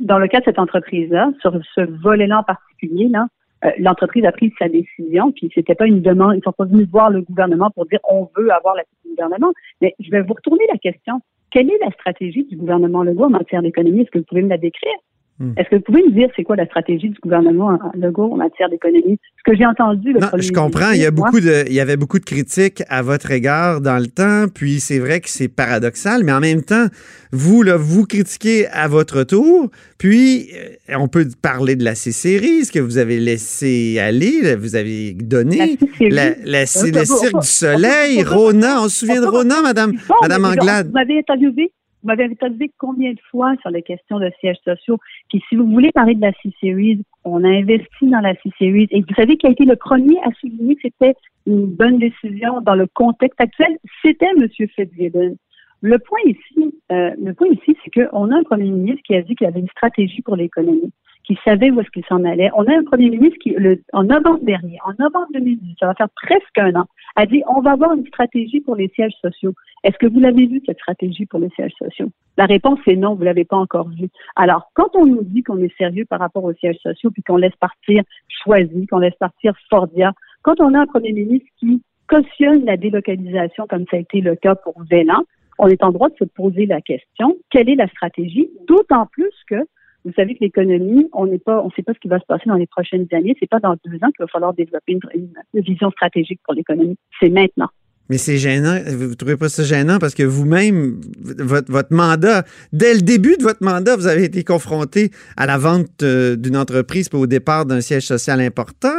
dans 0.00 0.20
le 0.20 0.28
cas 0.28 0.38
de 0.38 0.44
cette 0.44 0.60
entreprise-là, 0.60 1.32
sur 1.40 1.52
ce 1.74 1.80
volet-là 2.00 2.38
en 2.38 2.42
particulier, 2.44 3.08
là, 3.08 3.26
euh, 3.64 3.70
l'entreprise 3.80 4.24
a 4.24 4.30
pris 4.30 4.52
sa 4.56 4.68
décision, 4.68 5.32
puis 5.32 5.50
c'était 5.52 5.74
pas 5.74 5.88
une 5.88 6.00
demande, 6.00 6.36
ils 6.36 6.44
sont 6.44 6.52
pas 6.52 6.64
venus 6.64 6.86
voir 6.88 7.10
le 7.10 7.22
gouvernement 7.22 7.70
pour 7.70 7.86
dire 7.86 7.98
on 8.08 8.28
veut 8.36 8.52
avoir 8.52 8.76
la 8.76 8.84
du 9.04 9.10
gouvernement. 9.10 9.52
Mais 9.80 9.96
je 9.98 10.12
vais 10.12 10.22
vous 10.22 10.34
retourner 10.34 10.64
la 10.72 10.78
question. 10.78 11.20
Quelle 11.50 11.68
est 11.70 11.78
la 11.84 11.90
stratégie 11.90 12.44
du 12.44 12.56
gouvernement 12.56 13.02
Legault 13.02 13.24
en 13.24 13.30
matière 13.30 13.62
d'économie? 13.62 14.02
Est-ce 14.02 14.12
que 14.12 14.18
vous 14.18 14.24
pouvez 14.24 14.42
me 14.42 14.48
la 14.48 14.58
décrire? 14.58 14.94
Hmm. 15.40 15.54
Est-ce 15.56 15.70
que 15.70 15.76
vous 15.76 15.82
pouvez 15.82 16.02
me 16.02 16.12
dire 16.12 16.28
c'est 16.36 16.42
quoi 16.42 16.54
la 16.54 16.66
stratégie 16.66 17.08
du 17.08 17.18
gouvernement 17.18 17.78
Legault 17.94 18.30
en 18.34 18.36
matière 18.36 18.68
d'économie? 18.68 19.18
Ce 19.38 19.50
que 19.50 19.56
j'ai 19.56 19.64
entendu. 19.64 20.12
non, 20.12 20.28
je 20.36 20.52
comprends. 20.52 20.90
Il 20.90 21.00
y, 21.00 21.06
a 21.06 21.10
beaucoup 21.10 21.40
de, 21.40 21.64
il 21.66 21.72
y 21.72 21.80
avait 21.80 21.96
beaucoup 21.96 22.18
de 22.18 22.26
critiques 22.26 22.82
à 22.90 23.00
votre 23.00 23.30
égard 23.30 23.80
dans 23.80 23.96
le 23.96 24.08
temps, 24.08 24.52
puis 24.54 24.80
c'est 24.80 24.98
vrai 24.98 25.20
que 25.20 25.30
c'est 25.30 25.48
paradoxal, 25.48 26.24
mais 26.24 26.32
en 26.32 26.40
même 26.40 26.62
temps, 26.62 26.88
vous, 27.32 27.62
là, 27.62 27.78
vous 27.78 28.04
critiquez 28.04 28.66
à 28.66 28.86
votre 28.86 29.24
tour, 29.24 29.70
puis 29.96 30.50
euh, 30.90 30.96
on 30.98 31.08
peut 31.08 31.26
parler 31.40 31.74
de 31.74 31.84
la 31.84 31.94
C-Série, 31.94 32.66
ce 32.66 32.72
que 32.72 32.78
vous 32.78 32.98
avez 32.98 33.18
laissé 33.18 33.98
aller, 33.98 34.54
vous 34.56 34.76
avez 34.76 35.14
donné. 35.14 35.78
La, 36.00 36.30
la, 36.44 36.60
le 36.60 36.66
Cirque 36.66 37.40
du 37.40 37.46
Soleil, 37.46 38.22
Rona, 38.24 38.82
on 38.82 38.88
se 38.90 39.06
souvient 39.06 39.22
de 39.22 39.26
Rona, 39.26 39.62
Madame, 39.62 39.92
Madame 40.20 40.44
Anglade. 40.44 40.88
Vous 40.88 40.92
m'avez 40.92 41.18
interviewé 41.18 41.72
vous 42.02 42.08
m'avez 42.08 42.24
interviewé 42.24 42.70
combien 42.78 43.12
de 43.12 43.20
fois 43.30 43.54
sur 43.60 43.70
les 43.70 43.82
questions 43.82 44.18
de 44.18 44.30
sièges 44.40 44.58
sociaux? 44.64 44.98
Puis 45.28 45.42
si 45.48 45.56
vous 45.56 45.66
voulez 45.66 45.92
parler 45.92 46.14
de 46.14 46.22
la 46.22 46.32
C-Series, 46.42 47.02
on 47.24 47.44
a 47.44 47.48
investi 47.48 48.08
dans 48.08 48.20
la 48.20 48.34
C-Series. 48.34 48.88
Et 48.90 49.00
vous 49.00 49.14
savez 49.14 49.36
qui 49.36 49.46
a 49.46 49.50
été 49.50 49.64
le 49.64 49.76
premier 49.76 50.18
à 50.24 50.30
souligner 50.40 50.76
que 50.76 50.82
c'était 50.82 51.14
une 51.46 51.66
bonne 51.66 51.98
décision 51.98 52.60
dans 52.62 52.74
le 52.74 52.86
contexte 52.86 53.40
actuel? 53.40 53.78
C'était 54.02 54.30
M. 54.38 54.48
Fitzgibbon. 54.48 55.36
Le 55.82 55.98
point 55.98 56.18
ici, 56.26 56.74
euh, 56.92 57.10
le 57.22 57.32
point 57.32 57.48
ici, 57.48 57.76
c'est 57.82 57.90
qu'on 57.90 58.30
a 58.30 58.36
un 58.36 58.42
premier 58.42 58.70
ministre 58.70 59.02
qui 59.04 59.14
a 59.14 59.22
dit 59.22 59.34
qu'il 59.34 59.46
avait 59.46 59.60
une 59.60 59.68
stratégie 59.68 60.20
pour 60.22 60.36
l'économie 60.36 60.92
qui 61.24 61.38
savait 61.44 61.70
où 61.70 61.80
est-ce 61.80 61.90
qu'il 61.90 62.04
s'en 62.06 62.24
allait. 62.24 62.50
On 62.54 62.64
a 62.64 62.76
un 62.76 62.82
premier 62.82 63.10
ministre 63.10 63.38
qui, 63.40 63.50
le, 63.50 63.80
en 63.92 64.04
novembre 64.04 64.42
dernier, 64.42 64.78
en 64.84 64.92
novembre 64.98 65.28
2018, 65.34 65.76
ça 65.78 65.86
va 65.86 65.94
faire 65.94 66.08
presque 66.10 66.58
un 66.58 66.74
an, 66.74 66.86
a 67.16 67.26
dit 67.26 67.42
on 67.48 67.60
va 67.60 67.72
avoir 67.72 67.94
une 67.94 68.06
stratégie 68.06 68.60
pour 68.60 68.76
les 68.76 68.88
sièges 68.94 69.14
sociaux. 69.20 69.52
Est-ce 69.82 69.96
que 69.98 70.06
vous 70.06 70.20
l'avez 70.20 70.46
vu, 70.46 70.60
cette 70.66 70.78
stratégie 70.78 71.26
pour 71.26 71.40
les 71.40 71.48
sièges 71.50 71.72
sociaux? 71.78 72.10
La 72.36 72.46
réponse 72.46 72.78
est 72.86 72.96
non, 72.96 73.14
vous 73.14 73.22
l'avez 73.22 73.44
pas 73.44 73.56
encore 73.56 73.88
vue. 73.88 74.10
Alors, 74.36 74.70
quand 74.74 74.94
on 74.94 75.06
nous 75.06 75.22
dit 75.22 75.42
qu'on 75.42 75.58
est 75.58 75.74
sérieux 75.76 76.04
par 76.04 76.20
rapport 76.20 76.44
aux 76.44 76.54
sièges 76.54 76.78
sociaux, 76.82 77.10
puis 77.10 77.22
qu'on 77.22 77.36
laisse 77.36 77.56
partir 77.56 78.02
Choisi, 78.28 78.86
qu'on 78.86 78.98
laisse 78.98 79.16
partir 79.18 79.54
Fordia, 79.68 80.12
quand 80.42 80.60
on 80.60 80.74
a 80.74 80.80
un 80.80 80.86
premier 80.86 81.12
ministre 81.12 81.48
qui 81.58 81.82
cautionne 82.06 82.64
la 82.64 82.76
délocalisation, 82.76 83.66
comme 83.68 83.84
ça 83.90 83.96
a 83.96 84.00
été 84.00 84.20
le 84.20 84.36
cas 84.36 84.54
pour 84.54 84.82
Vélan, 84.90 85.22
on 85.58 85.68
est 85.68 85.82
en 85.84 85.92
droit 85.92 86.08
de 86.08 86.16
se 86.16 86.24
poser 86.24 86.66
la 86.66 86.80
question, 86.80 87.36
quelle 87.50 87.68
est 87.68 87.74
la 87.74 87.88
stratégie? 87.88 88.50
D'autant 88.66 89.06
plus 89.06 89.32
que 89.48 89.66
vous 90.04 90.12
savez 90.14 90.34
que 90.34 90.40
l'économie, 90.40 91.08
on 91.12 91.26
n'est 91.26 91.38
pas, 91.38 91.62
on 91.62 91.70
sait 91.70 91.82
pas 91.82 91.92
ce 91.92 91.98
qui 91.98 92.08
va 92.08 92.18
se 92.18 92.24
passer 92.24 92.44
dans 92.46 92.56
les 92.56 92.66
prochaines 92.66 93.06
années. 93.12 93.36
C'est 93.38 93.48
pas 93.48 93.60
dans 93.60 93.76
deux 93.84 93.96
ans 93.96 94.10
qu'il 94.10 94.20
va 94.20 94.26
falloir 94.28 94.54
développer 94.54 94.98
une, 95.14 95.62
vision 95.62 95.90
stratégique 95.90 96.40
pour 96.44 96.54
l'économie. 96.54 96.96
C'est 97.20 97.28
maintenant. 97.28 97.68
Mais 98.08 98.18
c'est 98.18 98.38
gênant. 98.38 98.76
Vous 98.86 99.10
ne 99.10 99.14
trouvez 99.14 99.36
pas 99.36 99.48
ça 99.48 99.62
gênant? 99.62 99.98
Parce 99.98 100.14
que 100.14 100.24
vous-même, 100.24 101.00
votre, 101.20 101.70
votre, 101.70 101.94
mandat, 101.94 102.42
dès 102.72 102.94
le 102.94 103.02
début 103.02 103.36
de 103.36 103.44
votre 103.44 103.62
mandat, 103.62 103.94
vous 103.94 104.08
avez 104.08 104.24
été 104.24 104.42
confronté 104.42 105.10
à 105.36 105.46
la 105.46 105.58
vente 105.58 106.02
euh, 106.02 106.34
d'une 106.34 106.56
entreprise 106.56 107.08
pour 107.08 107.20
au 107.20 107.26
départ 107.28 107.66
d'un 107.66 107.80
siège 107.80 108.06
social 108.06 108.40
important. 108.40 108.98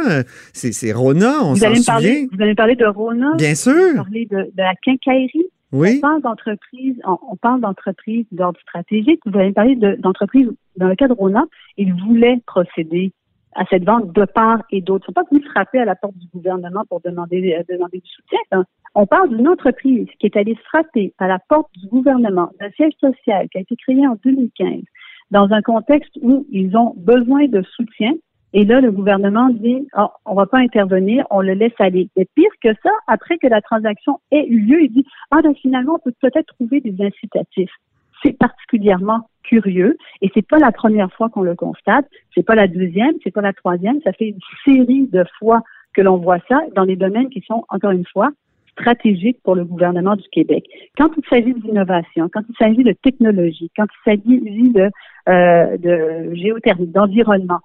C'est 0.54 0.92
Rona, 0.92 1.44
on 1.44 1.56
s'en 1.56 1.74
souvient. 1.74 2.26
vous 2.32 2.42
allez 2.42 2.54
parler 2.54 2.76
de 2.76 2.86
Rona? 2.86 3.34
Bien 3.36 3.54
sûr. 3.54 3.72
Vous 3.72 3.96
parler 3.96 4.26
de, 4.30 4.36
de 4.36 4.50
la 4.56 4.74
quincaillerie? 4.82 5.46
On 5.72 6.00
parle 6.00 6.22
d'entreprise, 6.22 7.00
on, 7.04 7.36
parle 7.36 7.60
d'entreprise 7.60 8.26
d'ordre 8.30 8.60
stratégique. 8.60 9.20
Vous 9.24 9.38
avez 9.38 9.52
parlé 9.52 9.76
d'entreprise 9.76 10.50
dans 10.76 10.88
le 10.88 10.94
cas 10.96 11.08
de 11.08 11.14
Rona, 11.14 11.44
ils 11.76 11.94
voulaient 11.94 12.40
procéder 12.46 13.12
à 13.54 13.64
cette 13.66 13.84
vente 13.84 14.12
de 14.12 14.24
part 14.24 14.62
et 14.70 14.80
d'autre. 14.80 15.06
Ils 15.08 15.12
ne 15.12 15.14
sont 15.14 15.20
pas 15.20 15.30
venus 15.30 15.50
frapper 15.50 15.78
à 15.78 15.84
la 15.84 15.94
porte 15.94 16.16
du 16.16 16.26
gouvernement 16.28 16.84
pour 16.88 17.00
demander, 17.00 17.54
euh, 17.54 17.74
demander 17.74 17.98
du 17.98 18.10
soutien. 18.10 18.38
Hein. 18.50 18.64
On 18.94 19.06
parle 19.06 19.34
d'une 19.34 19.48
entreprise 19.48 20.08
qui 20.18 20.26
est 20.26 20.36
allée 20.36 20.56
frapper 20.66 21.14
à 21.18 21.26
la 21.26 21.38
porte 21.38 21.70
du 21.76 21.86
gouvernement 21.88 22.50
d'un 22.60 22.70
siège 22.70 22.94
social 23.00 23.48
qui 23.50 23.58
a 23.58 23.60
été 23.60 23.76
créé 23.76 24.06
en 24.06 24.16
2015 24.24 24.82
dans 25.30 25.50
un 25.50 25.62
contexte 25.62 26.12
où 26.20 26.46
ils 26.50 26.76
ont 26.76 26.94
besoin 26.96 27.46
de 27.46 27.62
soutien 27.62 28.12
et 28.54 28.64
là, 28.64 28.80
le 28.80 28.92
gouvernement 28.92 29.48
dit, 29.48 29.88
oh, 29.96 30.08
on 30.26 30.34
va 30.34 30.46
pas 30.46 30.58
intervenir, 30.58 31.26
on 31.30 31.40
le 31.40 31.54
laisse 31.54 31.72
aller. 31.78 32.10
Et 32.16 32.26
pire 32.34 32.50
que 32.62 32.68
ça, 32.82 32.90
après 33.06 33.38
que 33.38 33.46
la 33.46 33.62
transaction 33.62 34.20
ait 34.30 34.46
eu 34.46 34.60
lieu, 34.60 34.82
il 34.82 34.92
dit, 34.92 35.06
ah, 35.30 35.40
ben 35.42 35.54
finalement, 35.54 35.94
on 35.94 35.98
peut 35.98 36.14
peut-être 36.20 36.54
trouver 36.54 36.80
des 36.80 36.94
incitatifs. 37.02 37.72
C'est 38.22 38.36
particulièrement 38.38 39.28
curieux 39.42 39.96
et 40.20 40.30
c'est 40.34 40.46
pas 40.46 40.58
la 40.58 40.70
première 40.70 41.12
fois 41.12 41.28
qu'on 41.28 41.42
le 41.42 41.54
constate. 41.54 42.06
C'est 42.34 42.44
pas 42.44 42.54
la 42.54 42.68
deuxième, 42.68 43.14
c'est 43.24 43.32
pas 43.32 43.40
la 43.40 43.52
troisième. 43.52 44.00
Ça 44.02 44.12
fait 44.12 44.28
une 44.28 44.38
série 44.64 45.08
de 45.10 45.24
fois 45.38 45.62
que 45.94 46.02
l'on 46.02 46.18
voit 46.18 46.38
ça 46.48 46.60
dans 46.76 46.86
des 46.86 46.96
domaines 46.96 47.30
qui 47.30 47.42
sont, 47.46 47.64
encore 47.68 47.90
une 47.90 48.06
fois, 48.06 48.30
stratégiques 48.72 49.38
pour 49.42 49.54
le 49.54 49.64
gouvernement 49.64 50.16
du 50.16 50.28
Québec. 50.30 50.64
Quand 50.96 51.10
il 51.16 51.24
s'agit 51.28 51.54
d'innovation, 51.54 52.28
quand 52.32 52.42
il 52.48 52.54
s'agit 52.58 52.84
de 52.84 52.92
technologie, 52.92 53.70
quand 53.76 53.86
il 54.06 54.10
s'agit 54.10 54.70
de, 54.72 54.90
euh, 55.28 55.76
de 55.78 56.34
géothermie, 56.34 56.86
d'environnement, 56.86 57.60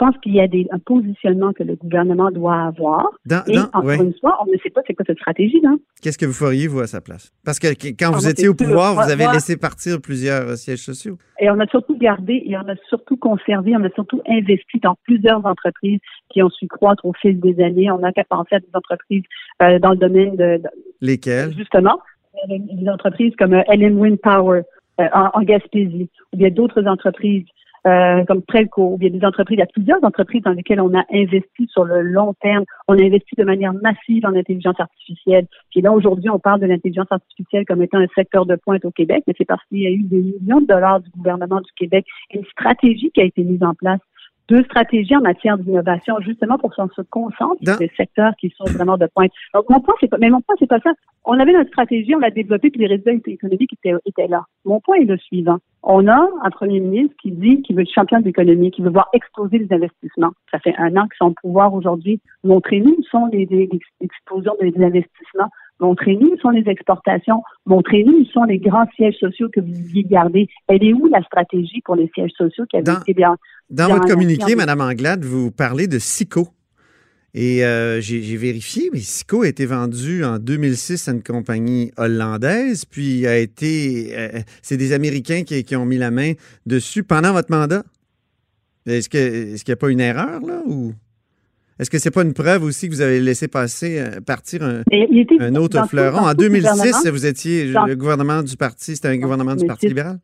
pense 0.00 0.16
qu'il 0.22 0.34
y 0.34 0.40
a 0.40 0.48
des, 0.48 0.66
un 0.70 0.78
positionnement 0.78 1.52
que 1.52 1.62
le 1.62 1.76
gouvernement 1.76 2.30
doit 2.30 2.62
avoir. 2.62 3.10
et 3.46 3.58
encore 3.58 3.90
une 3.90 4.14
fois, 4.18 4.38
on 4.42 4.50
ne 4.50 4.56
sait 4.62 4.70
pas 4.70 4.80
c'est 4.86 4.94
quoi 4.94 5.04
cette 5.06 5.18
stratégie. 5.18 5.60
Qu'est-ce 6.00 6.16
que 6.16 6.24
vous 6.24 6.32
feriez, 6.32 6.68
vous, 6.68 6.80
à 6.80 6.86
sa 6.86 7.02
place? 7.02 7.30
Parce 7.44 7.58
que 7.58 7.68
quand 7.98 8.10
vous 8.12 8.26
étiez 8.26 8.48
au 8.48 8.54
pouvoir, 8.54 8.94
vous 8.94 9.12
avez 9.12 9.26
laissé 9.30 9.58
partir 9.58 10.00
plusieurs 10.00 10.48
euh, 10.48 10.56
sièges 10.56 10.80
sociaux. 10.80 11.18
Et 11.38 11.50
on 11.50 11.60
a 11.60 11.66
surtout 11.66 11.98
gardé 11.98 12.42
et 12.46 12.56
on 12.56 12.66
a 12.66 12.76
surtout 12.88 13.18
conservé, 13.18 13.76
on 13.76 13.84
a 13.84 13.90
surtout 13.90 14.22
investi 14.26 14.80
dans 14.82 14.96
plusieurs 15.04 15.44
entreprises 15.44 16.00
qui 16.30 16.42
ont 16.42 16.48
su 16.48 16.66
croître 16.66 17.04
au 17.04 17.12
fil 17.12 17.38
des 17.38 17.62
années. 17.62 17.90
On 17.90 18.02
a 18.02 18.10
qu'à 18.12 18.24
penser 18.24 18.54
à 18.54 18.60
des 18.60 18.72
entreprises 18.72 19.24
euh, 19.62 19.78
dans 19.78 19.90
le 19.90 19.96
domaine 19.96 20.34
de, 20.36 20.62
Lesquelles? 21.02 21.52
Justement, 21.56 22.00
des 22.48 22.88
entreprises 22.88 23.34
comme 23.36 23.52
euh, 23.52 23.62
LM 23.68 23.98
Wind 23.98 24.18
Power 24.22 24.62
en, 24.98 25.30
en 25.34 25.42
Gaspésie, 25.42 26.08
ou 26.32 26.36
bien 26.38 26.50
d'autres 26.50 26.86
entreprises 26.86 27.44
euh, 27.86 28.24
comme 28.24 28.42
Prelco, 28.42 28.98
il 29.00 29.04
y 29.04 29.14
a 29.14 29.18
des 29.18 29.24
entreprises, 29.24 29.56
il 29.56 29.60
y 29.60 29.62
a 29.62 29.66
plusieurs 29.66 30.02
entreprises 30.04 30.42
dans 30.42 30.52
lesquelles 30.52 30.80
on 30.80 30.94
a 30.94 31.04
investi 31.12 31.66
sur 31.68 31.84
le 31.84 32.02
long 32.02 32.34
terme. 32.40 32.64
On 32.88 32.98
a 32.98 33.02
investi 33.02 33.34
de 33.36 33.44
manière 33.44 33.72
massive 33.72 34.26
en 34.26 34.34
intelligence 34.34 34.78
artificielle. 34.78 35.46
Puis 35.70 35.80
là, 35.80 35.92
aujourd'hui, 35.92 36.30
on 36.30 36.38
parle 36.38 36.60
de 36.60 36.66
l'intelligence 36.66 37.10
artificielle 37.10 37.64
comme 37.66 37.82
étant 37.82 37.98
un 37.98 38.06
secteur 38.14 38.46
de 38.46 38.56
pointe 38.56 38.84
au 38.84 38.90
Québec, 38.90 39.24
mais 39.26 39.34
c'est 39.38 39.46
parce 39.46 39.64
qu'il 39.66 39.78
y 39.78 39.86
a 39.86 39.90
eu 39.90 40.02
des 40.02 40.20
millions 40.20 40.60
de 40.60 40.66
dollars 40.66 41.00
du 41.00 41.10
gouvernement 41.10 41.60
du 41.60 41.70
Québec, 41.76 42.04
une 42.34 42.44
stratégie 42.46 43.10
qui 43.12 43.20
a 43.20 43.24
été 43.24 43.42
mise 43.42 43.62
en 43.62 43.74
place 43.74 44.00
deux 44.50 44.64
stratégies 44.64 45.16
en 45.16 45.20
matière 45.20 45.56
d'innovation, 45.56 46.16
justement 46.20 46.58
pour 46.58 46.74
qu'on 46.74 46.88
se 46.88 47.02
concentre 47.02 47.56
sur 47.64 47.78
des 47.78 47.90
secteurs 47.96 48.32
qui 48.38 48.52
sont 48.56 48.64
vraiment 48.64 48.98
de 48.98 49.06
pointe. 49.14 49.30
Donc, 49.54 49.70
mon 49.70 49.80
point, 49.80 49.94
c'est 50.00 50.08
pas, 50.08 50.18
mais 50.18 50.28
mon 50.28 50.40
point, 50.40 50.56
c'est 50.58 50.66
pas 50.66 50.80
ça. 50.80 50.90
On 51.24 51.38
avait 51.38 51.52
notre 51.52 51.68
stratégie, 51.68 52.14
on 52.16 52.18
l'a 52.18 52.30
développée, 52.30 52.70
puis 52.70 52.80
les 52.80 52.88
résultats 52.88 53.12
économiques 53.12 53.72
étaient, 53.72 53.96
étaient 54.04 54.26
là. 54.26 54.44
Mon 54.64 54.80
point 54.80 54.96
est 54.96 55.04
le 55.04 55.16
suivant. 55.18 55.58
On 55.82 56.08
a 56.08 56.28
un 56.42 56.50
premier 56.50 56.80
ministre 56.80 57.14
qui 57.22 57.30
dit 57.30 57.62
qu'il 57.62 57.76
veut 57.76 57.82
être 57.82 57.94
champion 57.94 58.18
de 58.18 58.24
l'économie, 58.24 58.72
qui 58.72 58.82
veut 58.82 58.90
voir 58.90 59.08
exploser 59.12 59.58
les 59.58 59.72
investissements. 59.72 60.32
Ça 60.50 60.58
fait 60.58 60.74
un 60.76 60.96
an 60.96 61.04
qu'ils 61.04 61.18
sont 61.18 61.26
au 61.26 61.34
pouvoir 61.40 61.72
aujourd'hui. 61.72 62.20
Montrez-nous 62.42 62.96
où 62.98 63.02
sont 63.04 63.26
les, 63.32 63.46
les, 63.46 63.68
explosions 64.00 64.54
des 64.60 64.74
investissements. 64.82 65.48
Montrez-nous 65.80 66.28
où 66.28 66.38
sont 66.38 66.50
les 66.50 66.68
exportations. 66.68 67.42
Montrez-nous 67.66 68.20
où 68.20 68.24
sont 68.26 68.44
les 68.44 68.58
grands 68.58 68.86
sièges 68.96 69.16
sociaux 69.16 69.48
que 69.52 69.60
vous 69.60 69.72
vouliez 69.72 70.04
garder. 70.04 70.48
Elle 70.68 70.84
est 70.84 70.92
où 70.92 71.06
la 71.06 71.22
stratégie 71.22 71.80
pour 71.84 71.96
les 71.96 72.10
sièges 72.14 72.32
sociaux 72.36 72.64
qui 72.68 72.76
avaient 72.76 73.00
été 73.00 73.14
bien 73.14 73.36
dans 73.70 73.88
votre 73.88 74.06
communiqué, 74.06 74.56
Mme 74.56 74.80
Anglade, 74.80 75.24
vous 75.24 75.52
parlez 75.52 75.86
de 75.86 76.00
SICO. 76.00 76.48
Et 77.32 77.64
euh, 77.64 78.00
j'ai 78.00 78.36
vérifié, 78.36 78.90
mais 78.92 78.98
SICO 78.98 79.42
a 79.42 79.48
été 79.48 79.64
vendu 79.64 80.24
en 80.24 80.40
2006 80.40 81.06
à 81.06 81.12
une 81.12 81.22
compagnie 81.22 81.92
hollandaise, 81.96 82.84
puis 82.84 83.28
a 83.28 83.38
été. 83.38 84.18
Euh, 84.18 84.40
c'est 84.62 84.76
des 84.76 84.92
Américains 84.92 85.44
qui, 85.44 85.76
ont 85.76 85.86
mis 85.86 85.98
la 85.98 86.10
main 86.10 86.32
dessus 86.66 87.04
pendant 87.04 87.32
votre 87.32 87.52
mandat. 87.52 87.84
Est-ce 88.86 89.08
qu'il 89.08 89.20
est 89.20 89.68
n'y 89.68 89.72
a 89.72 89.76
pas 89.76 89.90
une 89.90 90.00
erreur, 90.00 90.40
là? 90.40 90.62
Ou? 90.66 90.92
Est-ce 91.80 91.88
que 91.88 91.98
c'est 91.98 92.10
pas 92.10 92.22
une 92.22 92.34
preuve 92.34 92.62
aussi 92.62 92.90
que 92.90 92.94
vous 92.94 93.00
avez 93.00 93.20
laissé 93.20 93.48
passer, 93.48 93.98
euh, 93.98 94.20
partir 94.20 94.60
un, 94.62 95.54
autre 95.56 95.88
fleuron? 95.88 96.18
En 96.18 96.34
2006, 96.34 97.08
vous 97.10 97.24
étiez 97.24 97.72
le 97.72 97.94
gouvernement 97.94 98.42
du 98.42 98.54
parti, 98.58 98.96
c'était 98.96 99.08
un 99.08 99.16
gouvernement 99.16 99.56
du 99.56 99.66
Parti 99.66 99.88
libéral? 99.88 100.18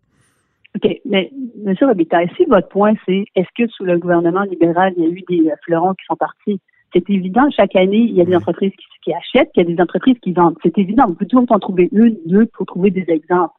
OK. 0.76 1.00
Mais, 1.06 1.30
M. 1.64 1.74
Robitaille, 1.80 2.30
si 2.36 2.44
votre 2.44 2.68
point, 2.68 2.92
c'est 3.06 3.24
est-ce 3.34 3.48
que 3.56 3.66
sous 3.70 3.84
le 3.84 3.98
gouvernement 3.98 4.42
libéral, 4.42 4.92
il 4.98 5.04
y 5.04 5.06
a 5.06 5.10
eu 5.10 5.22
des 5.28 5.50
fleurons 5.64 5.94
qui 5.94 6.04
sont 6.06 6.16
partis? 6.16 6.60
C'est 6.92 7.08
évident, 7.08 7.48
chaque 7.56 7.74
année, 7.74 8.04
il 8.06 8.14
y 8.14 8.20
a 8.20 8.26
des 8.26 8.36
entreprises 8.36 8.72
qui, 9.02 9.14
achètent, 9.14 9.50
il 9.56 9.60
y 9.60 9.72
a 9.72 9.74
des 9.74 9.80
entreprises 9.80 10.16
qui 10.22 10.32
vendent. 10.32 10.56
C'est 10.62 10.76
évident, 10.76 11.06
on 11.08 11.14
peut 11.14 11.24
toujours 11.24 11.46
en 11.48 11.58
trouver 11.58 11.88
une, 11.92 12.18
deux 12.26 12.46
pour 12.46 12.66
trouver 12.66 12.90
des 12.90 13.06
exemples. 13.08 13.54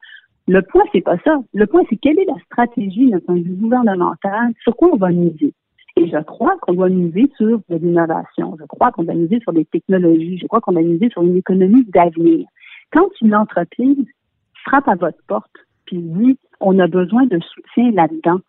Le 0.46 0.62
point, 0.62 0.84
c'est 0.92 1.00
pas 1.00 1.18
ça. 1.24 1.40
Le 1.52 1.66
point, 1.66 1.82
c'est 1.90 1.96
quelle 1.96 2.18
est 2.20 2.26
la 2.26 2.40
stratégie 2.46 3.10
d'un 3.10 3.18
point 3.18 3.34
de 3.34 3.42
vue 3.42 3.56
gouvernemental, 3.56 4.52
sur 4.62 4.76
quoi 4.76 4.90
on 4.92 4.96
va 4.96 5.10
miser? 5.10 5.52
Et 5.98 6.08
je 6.08 6.22
crois 6.22 6.56
qu'on 6.60 6.74
doit 6.74 6.88
miser 6.88 7.30
sur 7.36 7.58
de 7.68 7.76
l'innovation. 7.76 8.56
Je 8.58 8.64
crois 8.66 8.92
qu'on 8.92 9.02
doit 9.02 9.14
miser 9.14 9.40
sur 9.40 9.52
des 9.52 9.64
technologies. 9.64 10.38
Je 10.38 10.46
crois 10.46 10.60
qu'on 10.60 10.72
doit 10.72 10.82
miser 10.82 11.08
sur 11.10 11.22
une 11.22 11.36
économie 11.36 11.84
d'avenir. 11.88 12.46
Quand 12.92 13.08
une 13.20 13.34
entreprise 13.34 14.06
frappe 14.64 14.88
à 14.88 14.94
votre 14.94 15.18
porte 15.26 15.50
puis 15.86 15.98
dit 15.98 16.38
on 16.60 16.78
a 16.78 16.86
besoin 16.86 17.26
de 17.26 17.40
soutien 17.40 17.90
là-dedans, 17.92 18.40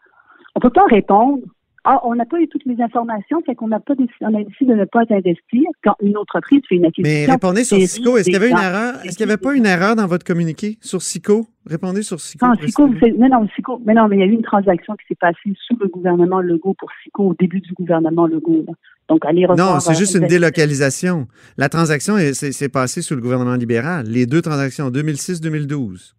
on 0.55 0.59
peut 0.59 0.69
pas 0.69 0.85
répondre 0.85 1.41
ah, 1.85 2.01
on 2.03 2.15
n'a 2.15 2.25
pas 2.25 2.39
eu 2.39 2.47
toutes 2.47 2.65
les 2.65 2.81
informations, 2.81 3.41
fait 3.45 3.55
qu'on 3.55 3.69
n'a 3.69 3.79
pas 3.79 3.95
décidé, 3.95 4.13
on 4.21 4.33
a 4.35 4.43
décidé 4.43 4.73
de 4.73 4.79
ne 4.79 4.85
pas 4.85 5.03
investir 5.09 5.63
quand 5.83 5.95
une 6.01 6.17
entreprise 6.17 6.61
fait 6.67 6.75
une 6.75 6.85
acquisition. 6.85 7.25
Mais 7.25 7.31
répondez 7.31 7.63
sur 7.63 7.77
SICO. 7.77 8.17
Est-ce 8.17 8.25
qu'il 8.25 8.33
y 8.33 8.37
avait 8.37 8.49
une 8.49 8.57
erreur? 8.57 8.95
Est-ce 9.05 9.17
qu'il 9.17 9.25
n'y 9.25 9.31
avait 9.31 9.41
pas 9.41 9.55
une 9.55 9.65
erreur 9.65 9.95
dans 9.95 10.07
votre 10.07 10.25
communiqué 10.25 10.77
sur 10.81 11.01
SICO? 11.01 11.47
Répondez 11.65 12.01
sur 12.01 12.19
SICO. 12.19 12.45
Non, 12.45 12.53
SICO, 12.55 12.87
non, 12.87 13.29
non, 13.29 13.47
SICO, 13.55 13.81
mais 13.85 13.93
non, 13.93 14.07
mais 14.07 14.17
il 14.17 14.19
y 14.19 14.23
a 14.23 14.25
eu 14.25 14.33
une 14.33 14.41
transaction 14.41 14.95
qui 14.95 15.05
s'est 15.07 15.17
passée 15.19 15.53
sous 15.67 15.77
le 15.79 15.87
gouvernement 15.87 16.41
Legault 16.41 16.73
pour 16.73 16.89
SICO 17.03 17.29
au 17.29 17.33
début 17.33 17.61
du 17.61 17.73
gouvernement 17.73 18.27
Legault. 18.27 18.65
Donc, 19.07 19.25
allez. 19.25 19.47
Non, 19.57 19.79
c'est 19.79 19.95
juste 19.95 20.15
une 20.15 20.27
délocalisation. 20.27 21.27
La 21.57 21.69
transaction 21.69 22.17
s'est 22.33 22.69
passée 22.69 23.01
sous 23.01 23.15
le 23.15 23.21
gouvernement 23.21 23.55
libéral. 23.55 24.05
Les 24.07 24.25
deux 24.25 24.41
transactions, 24.41 24.89
2006-2012. 24.89 26.13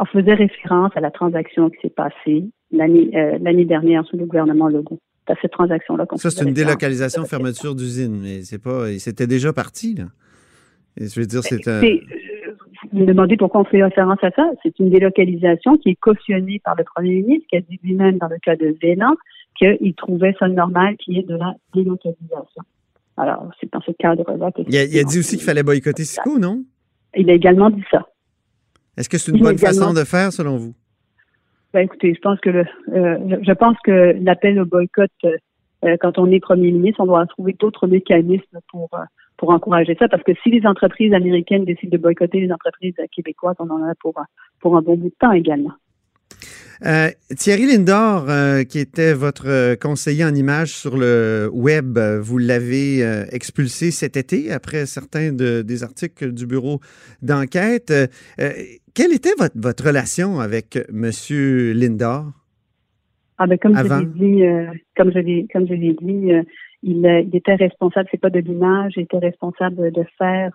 On 0.00 0.04
faisait 0.06 0.34
référence 0.34 0.92
à 0.96 1.00
la 1.00 1.10
transaction 1.10 1.70
qui 1.70 1.76
s'est 1.82 1.90
passée 1.90 2.44
euh, 2.74 3.38
l'année 3.40 3.64
dernière 3.64 4.04
sous 4.06 4.16
le 4.16 4.26
gouvernement 4.26 4.68
Legault. 4.68 4.98
À 5.28 5.34
cette 5.42 5.50
transaction-là. 5.52 6.06
Ça, 6.14 6.30
c'est 6.30 6.44
une 6.44 6.54
délocalisation, 6.54 7.24
fermeture 7.24 7.74
d'usine, 7.74 8.20
mais 8.22 8.42
c'est 8.42 8.62
pas. 8.62 8.86
C'était 8.98 9.26
déjà 9.26 9.52
parti, 9.52 9.96
là. 9.96 10.04
je 10.96 11.18
veux 11.18 11.26
dire, 11.26 11.42
c'est 11.42 11.66
un. 11.66 11.80
Vous 12.92 13.00
me 13.00 13.06
demandez 13.06 13.36
pourquoi 13.36 13.62
on 13.62 13.64
fait 13.64 13.82
référence 13.82 14.22
à 14.22 14.30
ça. 14.30 14.48
C'est 14.62 14.78
une 14.78 14.90
délocalisation 14.90 15.76
qui 15.78 15.90
est 15.90 15.96
cautionnée 15.96 16.60
par 16.64 16.76
le 16.76 16.84
premier 16.84 17.22
ministre, 17.22 17.46
qui 17.50 17.56
a 17.56 17.60
dit 17.60 17.80
lui-même 17.82 18.18
dans 18.18 18.28
le 18.28 18.38
cas 18.38 18.54
de 18.54 18.76
Vélan 18.80 19.16
qu'il 19.58 19.94
trouvait 19.94 20.34
ça 20.38 20.48
normal 20.48 20.96
qu'il 20.98 21.14
y 21.14 21.18
ait 21.18 21.24
de 21.24 21.34
la 21.34 21.54
délocalisation. 21.74 22.62
Alors, 23.16 23.50
c'est 23.58 23.72
dans 23.72 23.80
ce 23.80 23.92
cadre-là 23.92 24.52
que. 24.52 24.62
Il 24.68 24.76
a, 24.76 24.84
il 24.84 24.98
a 24.98 25.04
dit 25.04 25.18
aussi 25.18 25.36
qu'il 25.36 25.44
fallait 25.44 25.62
boycotter 25.62 26.04
SICO, 26.04 26.38
non? 26.38 26.62
Il 27.16 27.30
a 27.30 27.32
également 27.32 27.70
dit 27.70 27.84
ça. 27.90 28.06
Est-ce 28.96 29.08
que 29.08 29.18
c'est 29.18 29.32
une 29.32 29.42
bonne 29.42 29.58
façon 29.58 29.92
de 29.92 30.04
faire, 30.04 30.32
selon 30.32 30.56
vous? 30.56 30.74
Ben, 31.72 31.80
écoutez, 31.80 32.14
je 32.14 32.20
pense 32.20 32.40
que 32.40 32.48
le, 32.48 32.64
euh, 32.94 33.38
je 33.42 33.52
pense 33.52 33.76
que 33.84 34.16
l'appel 34.22 34.58
au 34.58 34.64
boycott, 34.64 35.10
euh, 35.24 35.36
euh, 35.84 35.96
quand 36.00 36.18
on 36.18 36.30
est 36.30 36.40
premier 36.40 36.70
ministre, 36.72 37.00
on 37.00 37.06
doit 37.06 37.26
trouver 37.26 37.54
d'autres 37.58 37.86
mécanismes 37.86 38.60
pour 38.70 38.88
pour 39.36 39.50
encourager 39.50 39.94
ça, 39.98 40.08
parce 40.08 40.22
que 40.22 40.32
si 40.42 40.50
les 40.50 40.66
entreprises 40.66 41.12
américaines 41.12 41.66
décident 41.66 41.90
de 41.90 42.02
boycotter 42.02 42.40
les 42.40 42.50
entreprises 42.50 42.94
québécoises, 43.14 43.56
on 43.58 43.68
en 43.68 43.82
a 43.82 43.94
pour 44.00 44.14
pour 44.60 44.76
un 44.78 44.80
bon 44.80 44.96
bout 44.96 45.10
de 45.10 45.14
temps 45.20 45.32
également. 45.32 45.72
Euh, 46.84 47.08
Thierry 47.34 47.66
Lindor, 47.66 48.26
euh, 48.28 48.62
qui 48.64 48.78
était 48.78 49.14
votre 49.14 49.48
euh, 49.48 49.76
conseiller 49.76 50.24
en 50.24 50.34
images 50.34 50.72
sur 50.72 50.96
le 50.96 51.48
web, 51.52 51.98
vous 51.98 52.38
l'avez 52.38 53.02
expulsé 53.32 53.90
cet 53.90 54.16
été 54.16 54.52
après 54.52 54.86
certains 54.86 55.32
des 55.32 55.82
articles 55.82 56.32
du 56.32 56.46
bureau 56.46 56.80
d'enquête. 57.22 57.92
quelle 58.94 59.12
était 59.12 59.34
votre, 59.38 59.58
votre 59.58 59.84
relation 59.84 60.40
avec 60.40 60.76
M. 60.88 61.10
Lindor? 61.74 62.24
Ah 63.38 63.46
ben, 63.46 63.58
comme 63.58 63.76
je 63.76 63.82
l'ai 63.82 64.06
dit, 64.06 64.72
comme 64.96 65.12
je 65.12 65.18
l'ai 65.18 65.46
comme 65.52 65.66
je 65.66 65.74
l'ai 65.74 65.94
dit, 66.00 66.32
il, 66.82 67.06
était 67.34 67.54
responsable, 67.54 68.08
c'est 68.10 68.20
pas 68.20 68.30
de 68.30 68.38
l'image, 68.40 68.94
il 68.96 69.02
était 69.02 69.18
responsable 69.18 69.92
de 69.92 70.04
faire 70.16 70.52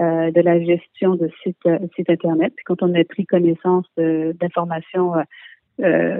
de 0.00 0.40
la 0.40 0.60
gestion 0.60 1.14
de 1.14 1.30
sites 1.42 1.68
site 1.94 2.10
internet. 2.10 2.52
Puis 2.56 2.64
quand 2.64 2.82
on 2.82 2.94
a 2.94 3.04
pris 3.04 3.26
connaissance 3.26 3.86
d'informations 3.96 5.12
euh, 5.82 6.16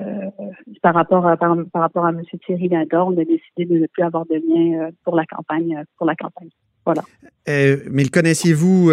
par 0.83 0.95
rapport 0.95 1.27
à 1.27 1.37
par, 1.39 1.57
rapport 1.75 2.05
à 2.05 2.11
M. 2.11 2.21
Thierry 2.45 2.69
Lindor, 2.69 3.09
on 3.09 3.13
a 3.13 3.25
décidé 3.25 3.65
de 3.65 3.79
ne 3.79 3.87
plus 3.87 4.03
avoir 4.03 4.27
de 4.27 4.35
lien 4.35 4.85
euh, 4.85 4.91
pour 5.03 5.17
la 5.17 5.25
campagne 5.25 5.83
pour 5.97 6.07
la 6.07 6.15
campagne. 6.15 6.51
Voilà. 6.85 7.03
Euh, 7.49 7.79
mais 7.91 8.05
le 8.05 8.11
connaissiez-vous 8.11 8.91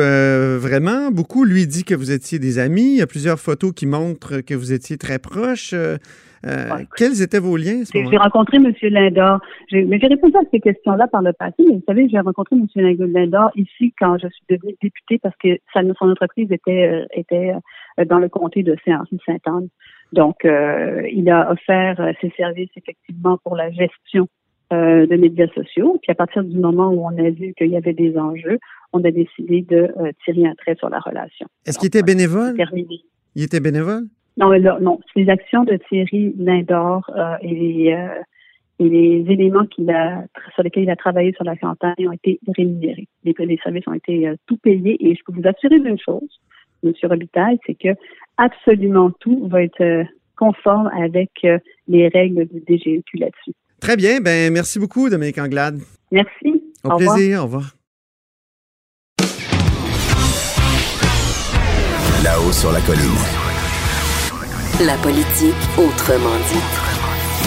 vraiment 0.59 1.11
beaucoup? 1.11 1.43
Lui 1.43 1.67
dit 1.67 1.83
que 1.83 1.93
vous 1.93 2.11
étiez 2.11 2.39
des 2.39 2.59
amis. 2.59 2.93
Il 2.93 2.97
y 2.97 3.01
a 3.01 3.07
plusieurs 3.07 3.39
photos 3.39 3.73
qui 3.73 3.85
montrent 3.85 4.39
que 4.39 4.55
vous 4.55 4.71
étiez 4.71 4.97
très 4.97 5.19
proches. 5.19 5.75
quels 6.95 7.21
étaient 7.21 7.39
vos 7.39 7.55
liens? 7.55 7.83
J'ai 7.93 8.17
rencontré 8.17 8.57
M. 8.57 8.73
Lindor. 8.81 9.41
Mais 9.71 9.99
j'ai 9.99 10.07
répondu 10.07 10.35
à 10.37 10.41
ces 10.49 10.59
questions-là 10.59 11.07
par 11.07 11.21
le 11.21 11.33
passé. 11.33 11.55
Mais 11.59 11.75
vous 11.75 11.83
savez, 11.85 12.07
j'ai 12.09 12.19
rencontré 12.19 12.55
M. 12.55 12.65
Lindor 13.13 13.51
ici 13.55 13.93
quand 13.99 14.17
je 14.17 14.27
suis 14.27 14.45
devenue 14.49 14.75
députée 14.81 15.19
parce 15.21 15.35
que 15.35 15.49
son 15.73 16.09
entreprise 16.09 16.51
était, 16.51 17.05
était 17.13 17.51
dans 18.07 18.17
le 18.17 18.29
comté 18.29 18.63
de 18.63 18.75
Saint-Henri-Sainte-Anne. 18.85 19.67
Donc, 20.13 20.45
euh, 20.45 21.07
il 21.11 21.27
a 21.29 21.51
offert 21.51 21.99
euh, 21.99 22.11
ses 22.21 22.29
services 22.37 22.69
effectivement 22.77 23.39
pour 23.43 23.55
la 23.55 23.71
gestion 23.71 24.27
euh, 24.71 25.07
de 25.07 25.15
médias 25.15 25.47
sociaux. 25.55 25.97
Puis 26.03 26.11
à 26.11 26.15
partir 26.15 26.43
du 26.43 26.55
moment 26.55 26.89
où 26.89 27.03
on 27.03 27.17
a 27.17 27.31
vu 27.31 27.55
qu'il 27.57 27.69
y 27.69 27.75
avait 27.75 27.93
des 27.93 28.15
enjeux, 28.15 28.59
on 28.93 29.03
a 29.03 29.09
décidé 29.09 29.65
de 29.67 29.91
tirer 30.23 30.45
un 30.45 30.53
trait 30.53 30.75
sur 30.75 30.89
la 30.89 30.99
relation. 30.99 31.47
Est-ce 31.65 31.79
qu'il 31.79 31.87
était 31.87 32.03
bénévole? 32.03 32.55
Il 33.35 33.43
était 33.43 33.59
bénévole? 33.59 34.03
Non, 34.37 34.51
non. 34.81 34.99
Les 35.15 35.29
actions 35.29 35.63
de 35.63 35.77
Thierry 35.89 36.35
Lindor 36.37 37.09
et 37.41 37.47
les, 37.47 37.97
et 38.79 38.89
les 38.89 39.25
éléments 39.31 39.65
qu'il 39.65 39.89
a, 39.89 40.23
sur 40.53 40.61
lesquels 40.61 40.83
il 40.83 40.91
a 40.91 40.95
travaillé 40.95 41.33
sur 41.33 41.43
la 41.43 41.55
campagne 41.55 42.07
ont 42.07 42.11
été 42.11 42.39
rémunérés. 42.55 43.07
Les, 43.23 43.33
les 43.39 43.57
services 43.63 43.87
ont 43.87 43.93
été 43.93 44.31
tout 44.45 44.57
payés 44.57 44.95
et 44.99 45.15
je 45.15 45.21
peux 45.25 45.33
vous 45.33 45.47
assurer 45.47 45.79
d'une 45.79 45.97
chose, 45.97 46.39
M. 46.83 46.93
Robitaille, 47.03 47.57
c'est 47.65 47.75
que 47.75 47.89
absolument 48.37 49.11
tout 49.19 49.47
va 49.47 49.63
être 49.63 49.81
euh, 49.81 50.03
conforme 50.37 50.89
avec 50.99 51.31
euh, 51.45 51.57
les 51.87 52.07
règles 52.07 52.45
du 52.47 52.59
DGEQ 52.67 53.17
là-dessus. 53.17 53.53
Très 53.79 53.97
bien. 53.97 54.21
Ben, 54.21 54.51
merci 54.51 54.79
beaucoup, 54.79 55.09
Dominique 55.09 55.37
Anglade. 55.37 55.79
Merci. 56.11 56.63
Au, 56.83 56.97
plaisir. 56.97 57.41
Au 57.41 57.43
revoir. 57.43 57.75
Là-haut 62.23 62.51
sur 62.51 62.71
la 62.71 62.79
colline. 62.81 63.43
La 64.85 64.95
politique 64.97 65.53
autrement 65.77 66.37
dit. 66.49 66.82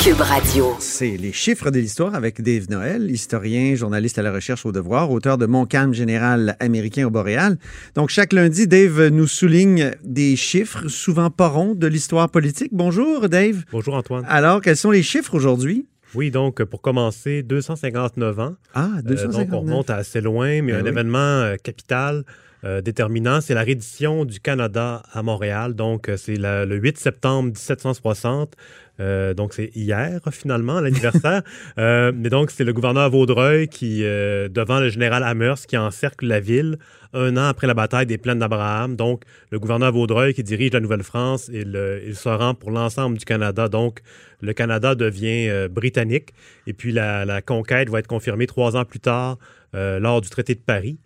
Cube 0.03 0.21
Radio. 0.21 0.77
C'est 0.79 1.17
les 1.17 1.33
chiffres 1.33 1.71
de 1.71 1.79
l'histoire 1.79 2.15
avec 2.15 2.41
Dave 2.41 2.71
Noël, 2.71 3.11
historien, 3.11 3.75
journaliste 3.75 4.19
à 4.19 4.23
la 4.23 4.33
recherche 4.33 4.65
au 4.65 4.73
devoir, 4.73 5.11
auteur 5.11 5.39
de 5.39 5.47
Mon 5.47 5.67
calme 5.67 5.95
général 5.95 6.57
américain 6.61 7.07
au 7.07 7.11
Boréal. 7.11 7.59
Donc, 7.95 8.11
chaque 8.11 8.33
lundi, 8.33 8.67
Dave 8.67 9.09
nous 9.09 9.27
souligne 9.27 9.93
des 10.05 10.37
chiffres, 10.37 10.89
souvent 10.89 11.31
pas 11.31 11.49
ronds, 11.49 11.75
de 11.75 11.87
l'histoire 11.87 12.31
politique. 12.31 12.71
Bonjour, 12.73 13.29
Dave. 13.29 13.65
Bonjour, 13.73 13.95
Antoine. 13.95 14.25
Alors, 14.29 14.61
quels 14.61 14.77
sont 14.77 14.91
les 14.91 15.03
chiffres 15.03 15.35
aujourd'hui? 15.35 15.87
Oui, 16.15 16.31
donc 16.31 16.63
pour 16.65 16.83
commencer, 16.83 17.43
259 17.43 18.41
ans. 18.41 18.55
Ah, 18.75 18.91
259. 19.05 19.09
Euh, 19.11 19.45
donc 19.45 19.53
on 19.53 19.61
remonte 19.61 19.91
assez 19.91 20.21
loin, 20.21 20.63
mais 20.63 20.73
ben 20.73 20.83
un 20.83 20.85
événement 20.85 21.19
euh, 21.19 21.57
capital 21.63 22.25
euh, 22.67 22.81
déterminant, 22.81 23.41
c'est 23.41 23.55
la 23.55 23.63
reddition 23.63 24.25
du 24.25 24.41
Canada 24.41 25.03
à 25.13 25.23
Montréal. 25.23 25.75
Donc, 25.75 26.09
euh, 26.09 26.17
c'est 26.17 26.37
le 26.37 26.77
8 26.77 26.99
septembre 26.99 27.51
1760. 27.51 28.55
Euh, 29.01 29.35
donc, 29.35 29.53
c'est 29.53 29.71
hier, 29.75 30.21
finalement, 30.31 30.81
l'anniversaire. 30.81 31.43
mais 31.77 32.31
donc, 32.31 32.51
c'est 32.51 32.65
le 32.65 32.73
gouverneur 32.73 33.11
Vaudreuil 33.11 33.69
qui, 33.69 34.01
devant 34.01 34.81
le 34.81 34.89
général 34.89 35.23
Amherst, 35.23 35.67
qui 35.67 35.77
encercle 35.77 36.27
la 36.27 36.41
ville 36.41 36.79
un 37.13 37.37
an 37.37 37.45
après 37.45 37.67
la 37.67 37.73
bataille 37.75 38.07
des 38.07 38.19
Plaines 38.19 38.41
d'Abraham. 38.41 38.97
Donc, 38.97 39.23
le 39.51 39.59
gouverneur 39.59 39.93
Vaudreuil 39.93 40.35
qui 40.35 40.43
dirige 40.43 40.73
la 40.73 40.81
Nouvelle-France, 40.81 41.49
il, 41.53 41.79
il, 42.07 42.15
se 42.15 42.29
rend 42.29 42.55
pour 42.55 42.71
l'ensemble 42.71 43.17
du 43.17 43.25
Canada. 43.25 43.69
Donc, 43.69 44.01
le 44.43 44.53
Canada 44.53 44.95
devient 44.95 45.69
britannique. 45.71 46.35
Et 46.67 46.73
puis, 46.73 46.93
la, 46.93 47.25
la, 47.25 47.41
conquête 47.41 47.89
va 47.89 48.01
être 48.01 48.07
confirmée 48.07 48.47
trois 48.47 48.77
ans 48.77 48.85
plus 48.85 49.01
tard 49.01 49.39
lors 49.73 50.21
du 50.21 50.29
traité 50.29 50.55
de 50.55 50.61
Paris. 50.61 50.99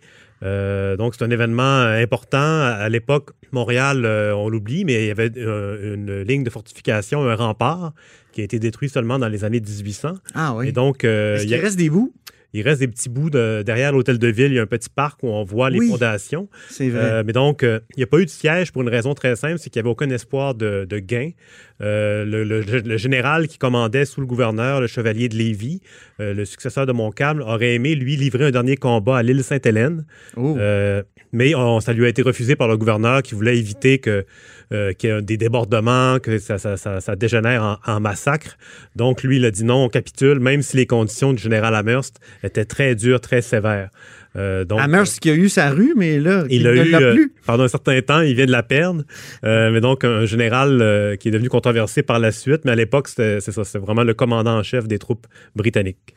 Euh, 0.43 0.97
donc, 0.97 1.15
c'est 1.15 1.25
un 1.25 1.31
événement 1.31 1.63
euh, 1.63 2.03
important. 2.03 2.39
À, 2.39 2.89
l'époque, 2.89 3.31
Montréal, 3.53 4.05
euh, 4.05 4.35
on 4.35 4.49
l'oublie, 4.49 4.85
mais 4.85 5.05
il 5.05 5.07
y 5.07 5.11
avait 5.11 5.29
une 5.29 6.23
ligne 6.23 6.45
de 6.45 6.51
fortification, 6.51 7.29
un 7.29 7.35
rempart 7.35 7.93
qui 8.33 8.41
a 8.41 8.45
été 8.45 8.59
détruit 8.59 8.89
seulement 8.89 9.19
dans 9.19 9.29
les 9.29 9.45
années 9.45 9.61
1800. 9.61 10.15
Ah 10.35 10.55
oui. 10.55 10.69
Et 10.69 10.73
donc, 10.73 11.05
Est-ce 11.05 11.45
il 11.45 11.55
reste 11.57 11.77
des 11.77 11.91
bouts? 11.91 12.13
Il 12.53 12.63
reste 12.63 12.81
des 12.81 12.89
petits 12.89 13.09
bouts 13.09 13.31
derrière 13.31 13.93
l'hôtel 13.93 14.19
de 14.19 14.27
ville. 14.27 14.51
Il 14.51 14.55
y 14.55 14.59
a 14.59 14.63
un 14.63 14.67
petit 14.67 14.89
parc 14.89 15.23
où 15.23 15.29
on 15.29 15.45
voit 15.45 15.71
les 15.71 15.87
fondations. 15.87 16.49
C'est 16.69 16.89
vrai. 16.89 17.23
mais 17.23 17.33
donc, 17.33 17.63
il 17.63 17.81
n'y 17.97 18.03
a 18.03 18.09
pas 18.09 18.19
eu 18.19 18.25
de 18.25 18.31
siège 18.31 18.73
pour 18.73 18.83
une 18.83 18.89
raison 18.89 19.15
très 19.15 19.37
simple, 19.37 19.59
c'est 19.59 19.71
qu'il 19.71 19.81
n'y 19.81 19.87
avait 19.87 19.93
aucun 19.93 20.11
espoir 20.11 20.55
de, 20.55 20.87
gain. 20.99 21.31
Le, 21.81 22.97
général 22.97 23.49
qui 23.49 23.59
commandait 23.59 24.05
sous 24.05 24.21
le 24.21 24.27
gouverneur, 24.27 24.81
le 24.81 24.87
chevalier 24.87 25.29
de 25.29 25.37
Lévis, 25.37 25.81
le 26.19 26.45
successeur 26.45 26.87
de 26.87 26.93
Montcalm, 26.93 27.41
aurait 27.41 27.75
aimé, 27.75 27.95
lui, 27.95 28.17
livrer 28.17 28.47
un 28.47 28.51
dernier 28.51 28.77
combat 28.77 29.19
à 29.19 29.23
l'île 29.23 29.43
Sainte-Hélène. 29.43 30.05
Oh. 30.37 30.57
mais 31.33 31.53
ça 31.81 31.93
lui 31.93 32.05
a 32.05 32.09
été 32.09 32.23
refusé 32.23 32.57
par 32.57 32.69
le 32.69 32.77
gouverneur 32.77 33.23
qui 33.23 33.35
voulait 33.35 33.59
éviter 33.59 33.99
que 33.99 34.25
euh, 34.73 34.93
qu'il 34.93 35.11
y 35.11 35.13
ait 35.13 35.21
des 35.21 35.37
débordements, 35.37 36.21
que 36.21 36.39
ça, 36.39 36.57
ça, 36.57 36.77
ça, 36.77 37.17
dégénère 37.17 37.81
en, 37.85 37.99
massacre. 37.99 38.57
Donc, 38.95 39.25
lui, 39.25 39.39
il 39.39 39.45
a 39.45 39.51
dit 39.51 39.65
non, 39.65 39.87
on 39.87 39.89
capitule, 39.89 40.39
même 40.39 40.63
si 40.63 40.77
les 40.77 40.87
conditions 40.87 41.33
du 41.33 41.43
général 41.43 41.75
Amherst 41.75 42.21
était 42.45 42.65
très 42.65 42.95
dur, 42.95 43.21
très 43.21 43.43
sévère. 43.43 43.91
Euh, 44.37 44.65
donc, 44.65 44.81
Amherst 44.81 45.19
qui 45.21 45.31
a 45.31 45.35
eu 45.35 45.49
sa 45.49 45.71
rue, 45.71 45.95
mais 45.97 46.21
là, 46.21 46.45
il, 46.49 46.67
a 46.67 46.73
eu, 46.73 46.95
euh, 46.95 47.15
plus. 47.15 47.33
pendant 47.47 47.65
un 47.65 47.69
certain 47.69 48.01
temps, 48.01 48.21
il 48.21 48.35
vient 48.35 48.47
de 48.47 48.53
la 48.53 48.63
perdre. 48.63 49.03
Euh, 49.45 49.71
mais 49.71 49.81
donc, 49.81 50.05
un 50.05 50.25
général 50.25 51.17
qui 51.19 51.29
est 51.29 51.33
devenu 51.33 51.49
controversé 51.49 52.03
par 52.03 52.19
la 52.19 52.33
suite. 52.33 52.65
Mais 52.65 52.73
à 52.73 52.77
l'époque, 52.77 53.09
ça, 53.09 53.41
c'était 53.41 53.79
vraiment 53.79 54.05
le 54.05 54.15
commandant 54.15 54.59
en 54.59 54.63
chef 54.63 54.87
des 54.87 54.99
troupes 54.99 55.27
britanniques. 55.57 56.15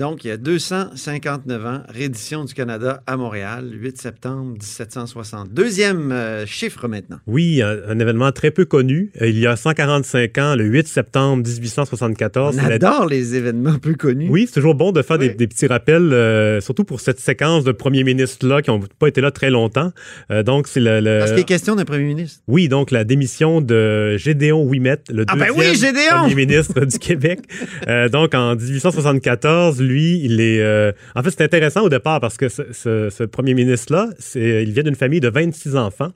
Donc, 0.00 0.24
il 0.24 0.28
y 0.28 0.30
a 0.30 0.38
259 0.38 1.66
ans, 1.66 1.82
réédition 1.90 2.46
du 2.46 2.54
Canada 2.54 3.02
à 3.06 3.18
Montréal, 3.18 3.68
8 3.70 3.98
septembre 4.00 4.52
1760. 4.52 5.52
Deuxième 5.52 6.10
euh, 6.10 6.46
chiffre 6.46 6.88
maintenant. 6.88 7.18
Oui, 7.26 7.60
un, 7.60 7.98
événement 7.98 8.32
très 8.32 8.50
peu 8.50 8.64
connu. 8.64 9.12
Euh, 9.20 9.28
il 9.28 9.38
y 9.38 9.46
a 9.46 9.56
145 9.56 10.38
ans, 10.38 10.56
le 10.56 10.64
8 10.64 10.88
septembre 10.88 11.46
1874. 11.46 12.56
On 12.58 12.64
adore 12.64 13.04
les 13.08 13.34
événements 13.34 13.78
peu 13.78 13.92
connus. 13.92 14.28
Oui, 14.30 14.46
c'est 14.46 14.54
toujours 14.54 14.74
bon 14.74 14.90
de 14.90 15.02
faire 15.02 15.18
des, 15.18 15.28
petits 15.34 15.66
rappels, 15.66 16.14
euh, 16.14 16.62
surtout 16.62 16.84
pour 16.84 17.02
cette 17.02 17.20
séquence 17.20 17.64
de 17.64 17.72
premiers 17.72 18.02
ministres-là 18.02 18.62
qui 18.62 18.70
n'ont 18.70 18.80
pas 18.98 19.08
été 19.08 19.20
là 19.20 19.30
très 19.30 19.50
longtemps. 19.50 19.92
donc, 20.46 20.66
c'est 20.66 20.80
le, 20.80 21.18
Parce 21.18 21.32
qu'il 21.32 21.40
est 21.40 21.44
question 21.44 21.76
d'un 21.76 21.84
premier 21.84 22.04
ministre. 22.04 22.40
Oui, 22.48 22.68
donc 22.68 22.90
la 22.90 23.04
démission 23.04 23.60
de 23.60 24.16
Gédéon 24.16 24.62
Ouimet, 24.62 24.96
le 25.10 25.26
ah 25.28 25.34
deuxième 25.34 25.92
ben 25.92 26.20
premier 26.22 26.34
ministre 26.34 26.86
du 26.86 26.98
Québec. 26.98 27.40
donc, 28.10 28.34
en 28.34 28.56
1874, 28.56 29.89
lui, 29.90 30.20
il 30.24 30.40
est. 30.40 30.60
Euh, 30.60 30.92
en 31.14 31.22
fait, 31.22 31.30
c'est 31.30 31.42
intéressant 31.42 31.82
au 31.82 31.88
départ 31.88 32.20
parce 32.20 32.36
que 32.36 32.48
ce, 32.48 33.24
premier 33.24 33.54
ministre-là, 33.54 34.08
il 34.34 34.72
vient 34.72 34.82
d'une 34.82 34.94
famille 34.94 35.20
de 35.20 35.28
26 35.28 35.76
enfants. 35.76 36.12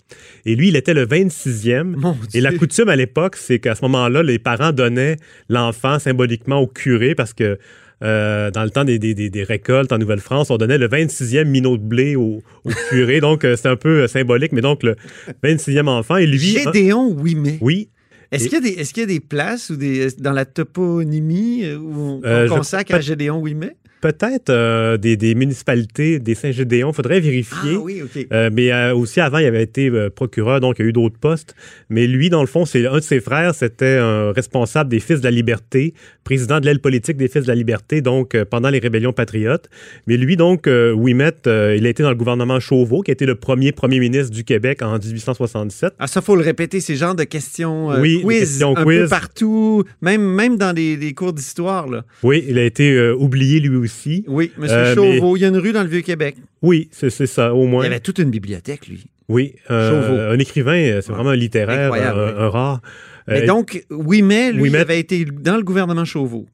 Et 0.47 0.55
lui, 0.55 0.69
il 0.69 0.77
était 0.77 0.95
le 0.95 1.07
26e. 1.07 1.95
et 2.35 2.41
la 2.41 2.53
coutume 2.53 2.89
à 2.89 2.97
l'époque, 2.97 3.37
c'est 3.37 3.59
qu'à 3.59 3.75
ce 3.75 3.83
moment-là, 3.83 4.23
les 4.23 4.39
parents 4.39 4.73
donnaient 4.73 5.17
l'enfant 5.49 5.99
symboliquement 5.99 6.59
au 6.59 6.67
curé 6.67 7.15
parce 7.15 7.33
que. 7.33 7.59
Euh, 8.03 8.51
dans 8.51 8.65
le 8.65 8.71
temps 8.71 8.85
des, 8.85 8.99
des, 8.99 9.43
récoltes 9.45 9.93
en 9.93 9.99
Nouvelle-France, 9.99 10.51
on 10.51 10.59
donnait 10.59 10.77
le 10.77 10.89
26e 10.89 11.45
minot 11.45 11.79
de 11.79 11.83
blé 11.83 12.17
au, 12.17 12.43
curé. 12.91 13.21
donc, 13.23 13.45
euh, 13.45 13.57
c'est 13.57 13.69
un 13.69 13.77
peu 13.77 14.07
symbolique, 14.09 14.53
mais 14.53 14.61
donc 14.61 14.83
le 14.83 14.97
26e 15.43 15.87
enfant. 15.87 16.17
Et 16.17 16.27
lui. 16.27 16.39
Gédéon 16.39 17.17
mais 17.23 17.57
Oui, 17.63 17.89
est-ce 18.35 18.93
qu'il 18.93 19.01
y, 19.01 19.05
a 19.05 19.07
des 19.07 19.21
places 19.21 19.71
ou 19.71 19.77
des, 19.77 20.11
dans 20.19 20.33
la 20.33 20.45
toponymie 20.45 21.73
où 21.75 22.21
on, 22.25 22.49
consacre 22.49 22.95
à 22.95 23.01
Gédéon 23.01 23.41
Ouimet? 23.41 23.77
Peut-être 24.05 24.51
euh, 24.51 24.99
des, 24.99 25.35
municipalités, 25.35 26.19
des 26.19 26.35
Saint-Gédéon. 26.35 26.91
Il 26.91 26.95
faudrait 26.95 27.21
vérifier. 27.21 27.77
Ah, 27.77 27.79
oui, 27.79 28.03
OK. 28.03 28.27
Euh, 28.33 28.51
mais 28.53 28.71
euh, 28.71 28.95
aussi, 28.95 29.19
avant, 29.19 29.39
il 29.39 29.47
avait 29.47 29.63
été 29.63 29.91
procureur, 30.15 30.61
donc 30.61 30.79
il 30.79 30.83
y 30.83 30.85
a 30.85 30.89
eu 30.89 30.93
d'autres 30.93 31.19
postes. 31.19 31.55
Mais 31.89 32.07
lui, 32.07 32.29
dans 32.29 32.43
le 32.43 32.47
fond, 32.47 32.67
c'est 32.67 32.87
un 32.87 32.97
de 32.97 33.01
ses 33.01 33.21
frères, 33.21 33.55
c'était 33.55 33.97
un 33.97 34.33
responsable 34.33 34.91
des 34.91 35.01
Fils 35.01 35.21
de 35.21 35.25
la 35.25 35.31
Liberté, 35.31 35.95
président 36.23 36.61
de 36.61 36.67
l'aile 36.67 36.81
politique 36.81 37.17
des 37.17 37.29
Fils 37.29 37.45
de 37.45 37.49
la 37.49 37.55
Liberté, 37.55 38.03
donc 38.03 38.37
pendant 38.51 38.69
les 38.69 38.79
rébellions 38.79 39.15
patriotes. 39.15 39.71
Mais 40.07 40.19
lui, 40.19 40.37
donc, 40.37 40.67
Ouimet, 40.67 41.33
il 41.47 41.87
a 41.87 41.89
été 41.89 42.03
dans 42.03 42.11
le 42.11 42.17
gouvernement 42.17 42.61
Chauveau, 42.61 43.01
qui 43.01 43.11
a 43.11 43.15
été 43.15 43.25
le 43.25 43.37
premier 43.37 43.73
premier 43.73 44.01
ministre 44.01 44.35
du 44.35 44.45
Québec 44.45 44.83
en 44.83 44.99
1867. 44.99 45.95
Ah, 45.99 46.07
ça, 46.07 46.21
faut 46.21 46.37
le 46.37 46.43
répéter, 46.43 46.81
ces 46.81 46.97
genres 46.97 47.15
de 47.15 47.25
questions 47.25 47.89
oui, 47.99 48.21
quiz, 48.23 48.41
questions 48.41 48.77
un 48.77 48.85
peu 48.85 49.09
partout, 49.09 49.85
même, 50.03 50.23
même 50.23 50.59
dans 50.59 50.77
les, 50.77 51.15
cours 51.15 51.33
d'histoire. 51.33 51.87
Oui, 52.23 52.45
il 52.47 52.59
a 52.59 52.65
été 52.65 53.11
oublié 53.13 53.61
lui 53.61 53.77
aussi 53.77 53.94
oui, 54.27 54.53
M. 54.59 54.65
Euh, 54.65 54.95
Chauveau. 54.95 55.37
Il 55.37 55.41
y 55.41 55.45
a 55.45 55.49
une 55.49 55.57
rue 55.57 55.73
dans 55.73 55.83
le 55.83 55.89
Vieux-Québec. 55.89 56.37
Oui, 56.63 56.89
c'est 56.93 57.11
ça, 57.11 57.55
au 57.55 57.67
moins. 57.67 57.83
Il 57.83 57.89
y 57.89 57.91
avait 57.91 58.01
toute 58.01 58.19
une 58.19 58.31
bibliothèque, 58.31 58.87
lui. 58.89 59.05
Oui, 59.29 59.55
euh, 59.71 60.35
un 60.35 60.39
écrivain, 60.39 60.77
euh, 60.77 61.01
c'est 61.01 61.13
vraiment 61.13 61.31
un 61.31 61.37
littéraire, 61.37 61.93
un, 61.93 62.49
rare. 62.49 62.81
Mais 63.27 63.47
donc, 63.47 63.85
oui, 63.91 64.21
mais 64.23 64.53
lui, 64.53 64.69
il 64.69 64.77
avait 64.77 65.01
été 65.01 65.25
dans 65.25 65.57
le 65.57 65.63
gouvernement 65.63 66.05
Chauveau. 66.05 66.47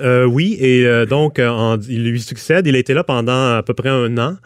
oui, 0.00 0.56
et 0.60 1.06
donc, 1.06 1.40
il 1.88 2.10
lui 2.10 2.20
succède. 2.20 2.66
Il 2.66 2.76
a 2.76 2.78
été 2.78 2.94
là 2.94 3.04
pendant 3.04 3.56
à 3.56 3.62
peu 3.62 3.74
près 3.74 3.88
un 3.88 4.16
an. 4.18 4.36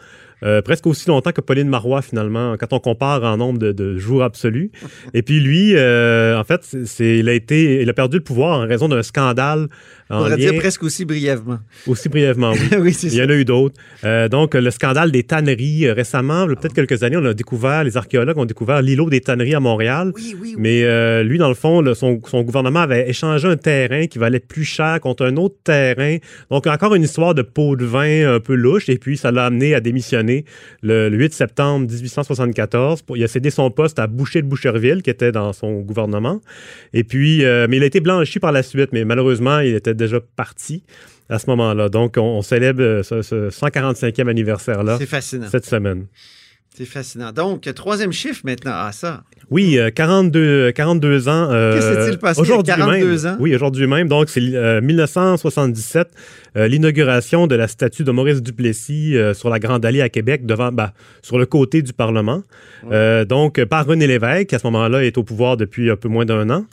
Presque 0.65 0.87
aussi 0.87 1.07
longtemps 1.09 1.33
que 1.33 1.43
Pauline 1.43 1.69
Marois, 1.69 2.01
finalement, 2.01 2.57
quand 2.59 2.73
on 2.73 2.81
compare 2.81 3.25
en 3.25 3.37
nombre 3.37 3.59
de, 3.59 3.99
jours 3.99 4.23
absolus. 4.23 4.71
Et 5.13 5.21
puis 5.21 5.41
lui, 5.41 5.75
en 5.75 6.45
fait, 6.45 6.63
c'est, 6.87 7.19
il 7.19 7.29
a 7.29 7.35
été, 7.35 7.83
il 7.83 7.91
a 7.91 7.93
perdu 7.93 8.17
le 8.17 8.25
pouvoir 8.25 8.61
en 8.61 8.67
raison 8.67 8.89
d'un 8.89 9.03
scandale. 9.03 9.69
On 10.11 10.19
pourrait 10.19 10.37
dire 10.37 10.55
presque 10.57 10.83
aussi 10.83 11.05
brièvement. 11.05 11.59
Aussi 11.87 12.09
brièvement, 12.09 12.53
oui. 12.79 12.97
il 13.03 13.15
y 13.15 13.23
en 13.23 13.29
a 13.29 13.35
eu 13.35 13.45
d'autres. 13.45 13.77
Euh, 14.05 14.29
donc, 14.29 14.55
le 14.55 14.71
scandale 14.71 15.13
des 15.13 15.23
tanneries. 15.23 15.91
récemment, 15.91 16.47
peut-être 16.47 16.75
quelques 16.75 17.03
années, 17.03 17.17
on 17.17 17.25
a 17.25 17.35
découvert, 17.35 17.85
les 17.85 17.97
archéologues 17.97 18.39
ont 18.39 18.45
découvert 18.45 18.83
l'îlot 18.83 19.09
des 19.09 19.21
tanneries 19.21 19.55
à 19.55 19.61
Montréal. 19.61 20.13
Oui, 20.17 20.35
oui, 20.41 20.55
oui. 20.55 20.55
Mais 20.59 21.23
lui, 21.23 21.39
dans 21.39 21.49
le 21.49 21.55
fond, 21.55 21.83
son, 21.95 22.21
son, 22.27 22.43
gouvernement 22.43 22.81
avait 22.81 23.09
échangé 23.09 23.47
un 23.47 23.57
terrain 23.57 24.07
qui 24.07 24.19
valait 24.19 24.41
plus 24.41 24.65
cher 24.65 25.01
contre 25.01 25.25
un 25.25 25.37
autre 25.37 25.57
terrain. 25.65 26.17
Donc, 26.51 26.67
encore 26.67 26.95
une 26.95 27.03
histoire 27.03 27.35
de 27.35 27.43
pot 27.43 27.77
de 27.77 27.85
vin 27.85 28.35
un 28.35 28.41
peu 28.41 28.55
louche. 28.55 28.89
Et 28.89 28.99
puis, 28.99 29.17
ça 29.17 29.31
l'a 29.31 29.47
amené 29.47 29.75
à 29.75 29.81
démissionner 29.81 30.45
le, 30.83 31.09
8 31.11 31.33
septembre 31.33 31.87
1874. 31.89 33.05
il 33.15 33.25
a 33.25 33.29
cédé 33.29 33.51
son 33.51 33.71
poste 33.71 33.99
à 33.99 34.07
Boucher 34.07 34.43
de 34.43 34.47
Boucherville, 34.47 35.03
qui 35.03 35.11
était 35.11 35.33
dans 35.33 35.53
son 35.53 35.81
gouvernement. 35.81 36.41
Et 36.93 37.05
puis, 37.05 37.45
euh, 37.45 37.67
mais 37.69 37.77
il 37.77 37.83
a 37.83 37.87
été 37.87 38.01
blanchi 38.01 38.39
par 38.39 38.53
la 38.53 38.63
suite, 38.63 38.91
mais 38.93 39.05
malheureusement, 39.05 39.61
il 39.61 39.75
était 39.75 39.95
déjà 40.01 40.21
parti 40.21 40.85
à 41.29 41.39
ce 41.39 41.49
moment-là. 41.51 41.89
Donc, 41.89 42.17
on, 42.17 42.43
célèbre 42.43 43.03
ce, 43.03 43.49
145e 43.51 44.29
anniversaire-là 44.29 44.99
cette 45.51 45.67
semaine. 45.67 46.07
C'est 46.81 46.87
fascinant. 46.87 47.31
Donc, 47.31 47.69
troisième 47.75 48.11
chiffre 48.11 48.41
maintenant. 48.43 48.73
à 48.73 48.93
ça. 48.93 49.23
Oui, 49.51 49.77
42, 49.95 50.71
42 50.71 51.29
ans. 51.29 51.49
Euh, 51.51 52.11
s'est 52.11 52.17
passé? 52.17 52.41
aujourd'hui 52.41 52.73
42 52.73 53.27
ans? 53.27 53.37
Oui, 53.41 53.55
aujourd'hui 53.55 53.87
même. 53.89 54.09
Donc, 54.09 54.31
c'est 54.31 54.41
1977, 54.41 56.09
euh, 56.57 56.61
euh, 56.61 56.69
l'inauguration 56.69 57.49
de 57.49 57.57
la 57.57 57.67
statue 57.67 58.05
de 58.05 58.13
Maurice 58.13 58.43
Duplessis 58.43 59.17
sur 59.35 59.51
la 59.51 59.59
Grande 59.59 59.85
Allée 59.85 60.01
à 60.01 60.09
Québec, 60.09 60.47
devant, 60.47 60.71
bah, 60.73 60.93
sur 61.21 61.37
le 61.37 61.47
côté 61.47 61.83
du 61.83 61.93
Parlement. 61.93 62.43
donc, 63.29 63.63
par 63.65 63.87
René 63.87 64.07
Lévesque, 64.07 64.47
qui 64.47 64.55
à 64.55 64.59
ce 64.59 64.67
moment-là 64.69 65.05
est 65.05 65.19
au 65.19 65.25
pouvoir 65.25 65.57
depuis 65.57 65.91
un 65.91 65.97
peu 65.97 66.09
moins 66.09 66.25
d'un 66.25 66.49
an. 66.49 66.65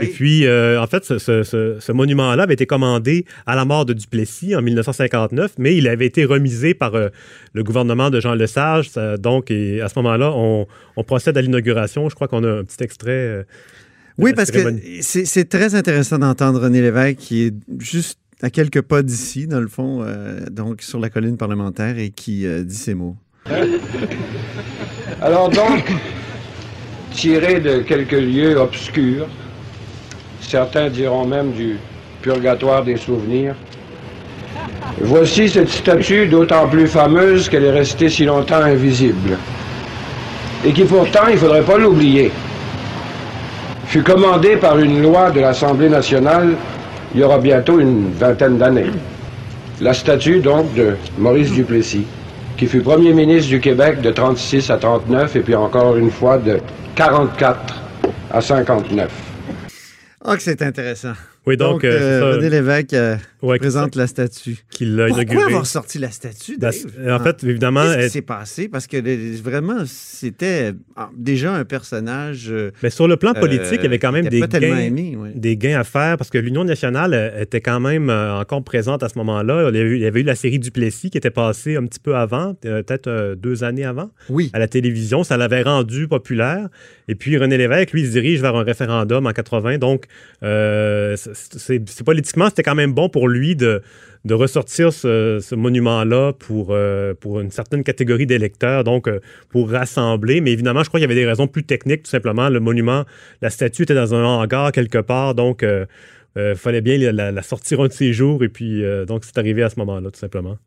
Et 0.00 0.08
puis, 0.08 0.46
en 0.48 0.86
fait, 0.88 1.04
ce, 1.04 1.42
ce 1.80 1.92
monument-là 1.92 2.42
avait 2.42 2.54
été 2.54 2.66
commandé 2.66 3.24
à 3.46 3.54
la 3.54 3.64
mort 3.64 3.86
de 3.86 3.92
Duplessis 3.92 4.56
en 4.56 4.62
1959, 4.62 5.52
mais 5.58 5.76
il 5.76 5.86
avait 5.86 6.06
été 6.06 6.24
remisé 6.24 6.74
par 6.74 6.92
le 6.92 7.62
gouvernement 7.62 8.10
de 8.10 8.20
Jean 8.20 8.34
Lesage. 8.34 8.90
donc, 9.20 9.45
et 9.50 9.80
à 9.80 9.88
ce 9.88 9.98
moment-là, 9.98 10.32
on, 10.34 10.66
on 10.96 11.04
procède 11.04 11.36
à 11.36 11.42
l'inauguration. 11.42 12.08
Je 12.08 12.14
crois 12.14 12.28
qu'on 12.28 12.44
a 12.44 12.60
un 12.60 12.64
petit 12.64 12.82
extrait. 12.82 13.10
Euh, 13.10 13.42
oui, 14.18 14.32
parce 14.32 14.50
que 14.50 14.58
c'est 15.02 15.48
très 15.48 15.74
intéressant 15.74 16.18
d'entendre 16.18 16.60
René 16.60 16.80
Lévesque 16.80 17.18
qui 17.18 17.44
est 17.44 17.54
juste 17.78 18.18
à 18.42 18.50
quelques 18.50 18.82
pas 18.82 19.02
d'ici, 19.02 19.46
dans 19.46 19.60
le 19.60 19.68
fond, 19.68 20.02
euh, 20.02 20.40
donc 20.50 20.82
sur 20.82 20.98
la 20.98 21.10
colline 21.10 21.36
parlementaire, 21.36 21.98
et 21.98 22.10
qui 22.10 22.46
euh, 22.46 22.62
dit 22.64 22.74
ces 22.74 22.94
mots. 22.94 23.16
Alors 25.20 25.48
donc, 25.48 25.90
tiré 27.12 27.60
de 27.60 27.80
quelques 27.80 28.12
lieux 28.12 28.56
obscurs, 28.56 29.28
certains 30.40 30.90
diront 30.90 31.26
même 31.26 31.52
du 31.52 31.76
purgatoire 32.20 32.84
des 32.84 32.96
souvenirs, 32.96 33.54
voici 35.00 35.48
cette 35.48 35.68
statue 35.68 36.26
d'autant 36.26 36.68
plus 36.68 36.86
fameuse 36.86 37.48
qu'elle 37.48 37.64
est 37.64 37.70
restée 37.70 38.08
si 38.08 38.24
longtemps 38.24 38.62
invisible 38.62 39.36
et 40.64 40.72
qui 40.72 40.84
pourtant, 40.84 41.28
il 41.28 41.34
ne 41.34 41.38
faudrait 41.38 41.62
pas 41.62 41.78
l'oublier, 41.78 42.32
fut 43.86 44.02
commandé 44.02 44.56
par 44.56 44.78
une 44.78 45.02
loi 45.02 45.30
de 45.30 45.40
l'Assemblée 45.40 45.88
nationale 45.88 46.54
il 47.14 47.20
y 47.20 47.24
aura 47.24 47.38
bientôt 47.38 47.80
une 47.80 48.12
vingtaine 48.12 48.58
d'années. 48.58 48.90
La 49.80 49.94
statue, 49.94 50.40
donc, 50.40 50.74
de 50.74 50.96
Maurice 51.18 51.50
Duplessis, 51.50 52.06
qui 52.56 52.66
fut 52.66 52.80
premier 52.80 53.12
ministre 53.12 53.48
du 53.48 53.60
Québec 53.60 54.00
de 54.00 54.10
36 54.10 54.70
à 54.70 54.76
39 54.76 55.36
et 55.36 55.40
puis 55.40 55.54
encore 55.54 55.96
une 55.96 56.10
fois 56.10 56.38
de 56.38 56.58
44 56.94 57.58
à 58.30 58.40
59. 58.40 59.10
Ah, 60.24 60.36
que 60.36 60.42
c'est 60.42 60.60
intéressant. 60.62 61.12
Oui, 61.46 61.56
donc, 61.56 61.82
donc 61.82 61.84
euh, 61.84 62.34
René 62.34 62.50
Lévesque 62.50 62.92
euh, 62.92 63.16
présente 63.46 63.94
la 63.94 64.06
statue. 64.06 64.58
Qu'il 64.70 65.00
a 65.00 65.08
Pourquoi 65.08 65.46
avoir 65.46 65.66
sorti 65.66 65.98
la 65.98 66.10
statue, 66.10 66.58
ben, 66.58 66.72
En 67.10 67.18
fait, 67.20 67.44
évidemment... 67.44 67.82
Qu'est-ce 67.82 68.06
qui 68.06 68.12
s'est 68.12 68.22
passé? 68.22 68.68
Parce 68.68 68.86
que 68.86 69.40
vraiment, 69.40 69.84
c'était 69.86 70.72
ah, 70.96 71.10
déjà 71.16 71.54
un 71.54 71.64
personnage... 71.64 72.48
Euh, 72.50 72.70
Mais 72.82 72.90
sur 72.90 73.08
le 73.08 73.16
plan 73.16 73.34
politique, 73.34 73.78
il 73.78 73.82
y 73.82 73.86
avait 73.86 73.98
quand 73.98 74.12
même 74.12 74.28
des 74.28 74.40
gains, 74.40 74.90
des 75.34 75.56
gains 75.56 75.80
à 75.80 75.84
faire 75.84 76.16
parce 76.16 76.30
que 76.30 76.38
l'Union 76.38 76.64
nationale 76.64 77.34
était 77.40 77.60
quand 77.60 77.80
même 77.80 78.10
encore 78.10 78.62
présente 78.64 79.02
à 79.02 79.08
ce 79.08 79.18
moment-là. 79.18 79.70
Il, 79.70 79.76
il 79.76 79.98
y 79.98 80.06
avait 80.06 80.20
eu 80.20 80.24
la 80.24 80.34
série 80.34 80.58
Duplessis 80.58 81.10
qui 81.10 81.18
était 81.18 81.30
passée 81.30 81.76
un 81.76 81.84
petit 81.84 82.00
peu 82.00 82.16
avant, 82.16 82.54
peut-être 82.54 83.34
deux 83.36 83.64
années 83.64 83.84
avant, 83.84 84.10
oui. 84.28 84.50
à 84.52 84.58
la 84.58 84.68
télévision. 84.68 85.24
Ça 85.24 85.36
l'avait 85.36 85.62
rendu 85.62 86.08
populaire. 86.08 86.68
Et 87.08 87.14
puis 87.14 87.36
René 87.38 87.56
Lévesque, 87.56 87.92
lui, 87.92 88.06
se 88.06 88.10
dirige 88.10 88.40
vers 88.40 88.56
un 88.56 88.64
référendum 88.64 89.26
en 89.26 89.32
80. 89.32 89.78
Donc, 89.78 90.06
c'est 90.42 92.04
politiquement, 92.04 92.46
c'était 92.48 92.62
quand 92.62 92.74
même 92.74 92.92
bon 92.92 93.08
pour 93.08 93.28
lui 93.28 93.35
de, 93.54 93.82
ressortir 94.30 94.92
ce, 94.92 95.54
monument-là 95.54 96.32
pour, 96.32 96.68
euh, 96.70 97.14
pour 97.14 97.40
une 97.40 97.50
certaine 97.50 97.84
catégorie 97.84 98.26
d'électeurs, 98.26 98.84
donc 98.84 99.08
euh, 99.08 99.20
pour 99.50 99.70
rassembler. 99.70 100.40
Mais 100.40 100.52
évidemment, 100.52 100.82
je 100.82 100.88
crois 100.88 100.98
qu'il 100.98 101.08
y 101.08 101.12
avait 101.12 101.20
des 101.20 101.26
raisons 101.26 101.46
plus 101.46 101.64
techniques, 101.64 102.04
tout 102.04 102.10
simplement. 102.10 102.48
Le 102.48 102.60
monument, 102.60 103.04
la 103.42 103.50
statue 103.50 103.82
était 103.82 103.94
dans 103.94 104.14
un 104.14 104.24
hangar 104.24 104.72
quelque 104.72 104.98
part, 104.98 105.34
donc 105.34 105.62
euh, 105.62 105.86
il 106.36 106.54
fallait 106.54 106.82
bien 106.82 106.98
la, 106.98 107.42
sortir 107.42 107.80
un 107.80 107.88
de 107.88 107.92
ces 107.92 108.12
jours. 108.12 108.44
Et 108.44 108.48
puis, 108.48 108.82
donc, 109.06 109.24
c'est 109.24 109.38
arrivé 109.38 109.62
à 109.62 109.70
ce 109.70 109.78
moment-là, 109.78 110.10
tout 110.10 110.18
simplement. 110.18 110.58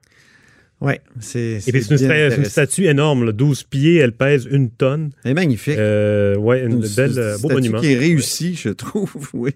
Oui, 0.81 0.93
c'est. 1.19 1.59
Et 1.67 1.71
puis 1.73 1.83
c'est 1.83 2.37
une, 2.37 2.45
statue 2.45 2.85
énorme, 2.85 3.33
12 3.33 3.63
pieds, 3.63 3.97
elle 3.97 4.13
pèse 4.13 4.47
une 4.49 4.69
tonne. 4.69 5.11
Elle 5.25 5.31
est 5.31 5.33
magnifique. 5.33 5.77
Euh, 5.77 6.37
ouais, 6.37 6.63
une, 6.63 6.79
belle, 6.95 7.19
euh, 7.19 7.37
beau 7.37 7.49
monument. 7.49 7.81
qui 7.81 7.91
est 7.91 7.97
réussi, 7.97 8.55
je 8.55 8.69
trouve. 8.69 9.11
oui, 9.33 9.51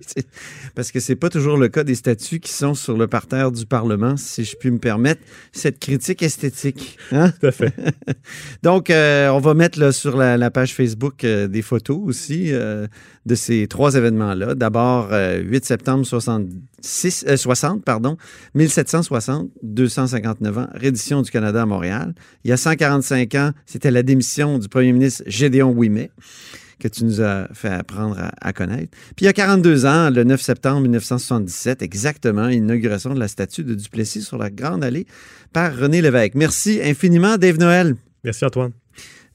parce 0.75 0.91
que 0.91 0.99
c'est 0.99 1.15
pas 1.15 1.29
toujours 1.29 1.55
le 1.55 1.69
cas 1.69 1.85
des 1.85 1.95
statues 1.95 2.41
qui 2.41 2.51
sont 2.51 2.73
sur 2.73 2.97
le 2.97 3.07
parterre 3.07 3.53
du 3.53 3.65
Parlement, 3.65 4.17
si 4.17 4.43
je 4.43 4.57
puis 4.57 4.69
me 4.69 4.79
permettre 4.79 5.21
cette 5.53 5.79
critique 5.79 6.21
esthétique. 6.23 6.97
Hein? 7.13 7.31
Tout 7.39 7.47
à 7.47 7.51
fait. 7.51 7.73
Donc, 8.63 8.89
euh, 8.89 9.29
on 9.29 9.39
va 9.39 9.53
mettre 9.53 9.79
là, 9.79 9.93
sur 9.93 10.17
la, 10.17 10.51
page 10.51 10.73
Facebook 10.73 11.23
euh, 11.23 11.47
des 11.47 11.61
photos 11.61 11.99
aussi 12.03 12.51
de 12.51 13.35
ces 13.35 13.67
trois 13.67 13.95
événements-là. 13.95 14.55
D'abord, 14.55 15.09
8 15.11 15.63
septembre 15.63 16.05
66, 16.83 17.37
60, 17.37 17.85
pardon, 17.85 18.17
1760, 18.55 19.49
259 19.63 20.57
ans, 20.57 20.67
reddition 20.73 21.21
du 21.21 21.31
Canada 21.31 21.61
à 21.61 21.65
Montréal. 21.65 22.13
Il 22.43 22.49
y 22.49 22.53
a 22.53 22.57
145 22.57 23.35
ans, 23.35 23.51
c'était 23.65 23.89
la 23.89 24.03
démission 24.03 24.59
du 24.59 24.67
premier 24.67 24.91
ministre 24.91 25.23
Gédéon 25.25 25.71
Ouimet 25.71 26.11
que 26.79 26.89
tu 26.89 27.05
nous 27.05 27.21
as 27.21 27.47
fait 27.53 27.69
apprendre 27.69 28.17
à, 28.41 28.51
connaître. 28.51 28.97
Puis 29.15 29.21
il 29.21 29.25
y 29.25 29.29
a 29.29 29.33
42 29.33 29.85
ans, 29.85 30.09
le 30.09 30.25
9 30.25 30.41
septembre 30.41 30.81
1977, 30.81 31.81
exactement, 31.81 32.49
inauguration 32.49 33.13
de 33.13 33.19
la 33.19 33.29
statue 33.29 33.63
de 33.63 33.73
Duplessis 33.73 34.23
sur 34.23 34.37
la 34.37 34.49
Grande 34.49 34.83
Allée 34.83 35.07
par 35.53 35.77
René 35.77 36.01
Lévesque. 36.01 36.35
Merci 36.35 36.81
infiniment, 36.83 37.37
Dave 37.37 37.57
Noël. 37.57 37.95
Merci 38.25 38.43
Antoine. 38.43 38.73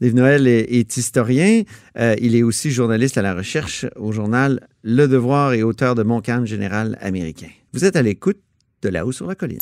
Dave 0.00 0.14
Noël 0.14 0.46
est, 0.46 0.96
historien. 0.96 1.62
Euh, 1.98 2.14
il 2.20 2.36
est 2.36 2.42
aussi 2.42 2.70
journaliste 2.70 3.18
à 3.18 3.22
la 3.22 3.34
recherche 3.34 3.86
au 3.96 4.12
journal 4.12 4.66
Le 4.82 5.06
Devoir 5.06 5.52
et 5.52 5.62
auteur 5.62 5.94
de 5.94 6.02
Montcalm 6.02 6.46
général 6.46 6.96
américain. 7.00 7.48
Vous 7.72 7.84
êtes 7.84 7.96
à 7.96 8.02
l'écoute 8.02 8.38
de 8.82 8.88
là-haut 8.88 9.12
sur 9.12 9.26
la 9.26 9.34
colline. 9.34 9.58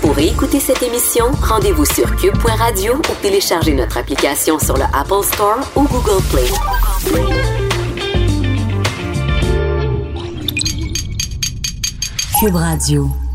Pour 0.00 0.18
écouter 0.18 0.60
cette 0.60 0.82
émission, 0.82 1.26
rendez-vous 1.42 1.84
sur 1.84 2.16
cube.radio 2.16 2.94
ou 2.96 3.22
téléchargez 3.22 3.74
notre 3.74 3.98
application 3.98 4.58
sur 4.58 4.76
le 4.76 4.84
Apple 4.94 5.24
Store 5.24 5.70
ou 5.76 5.82
Google 5.82 6.22
Play. 6.30 6.48
Cube 12.40 12.54
Radio. 12.54 13.29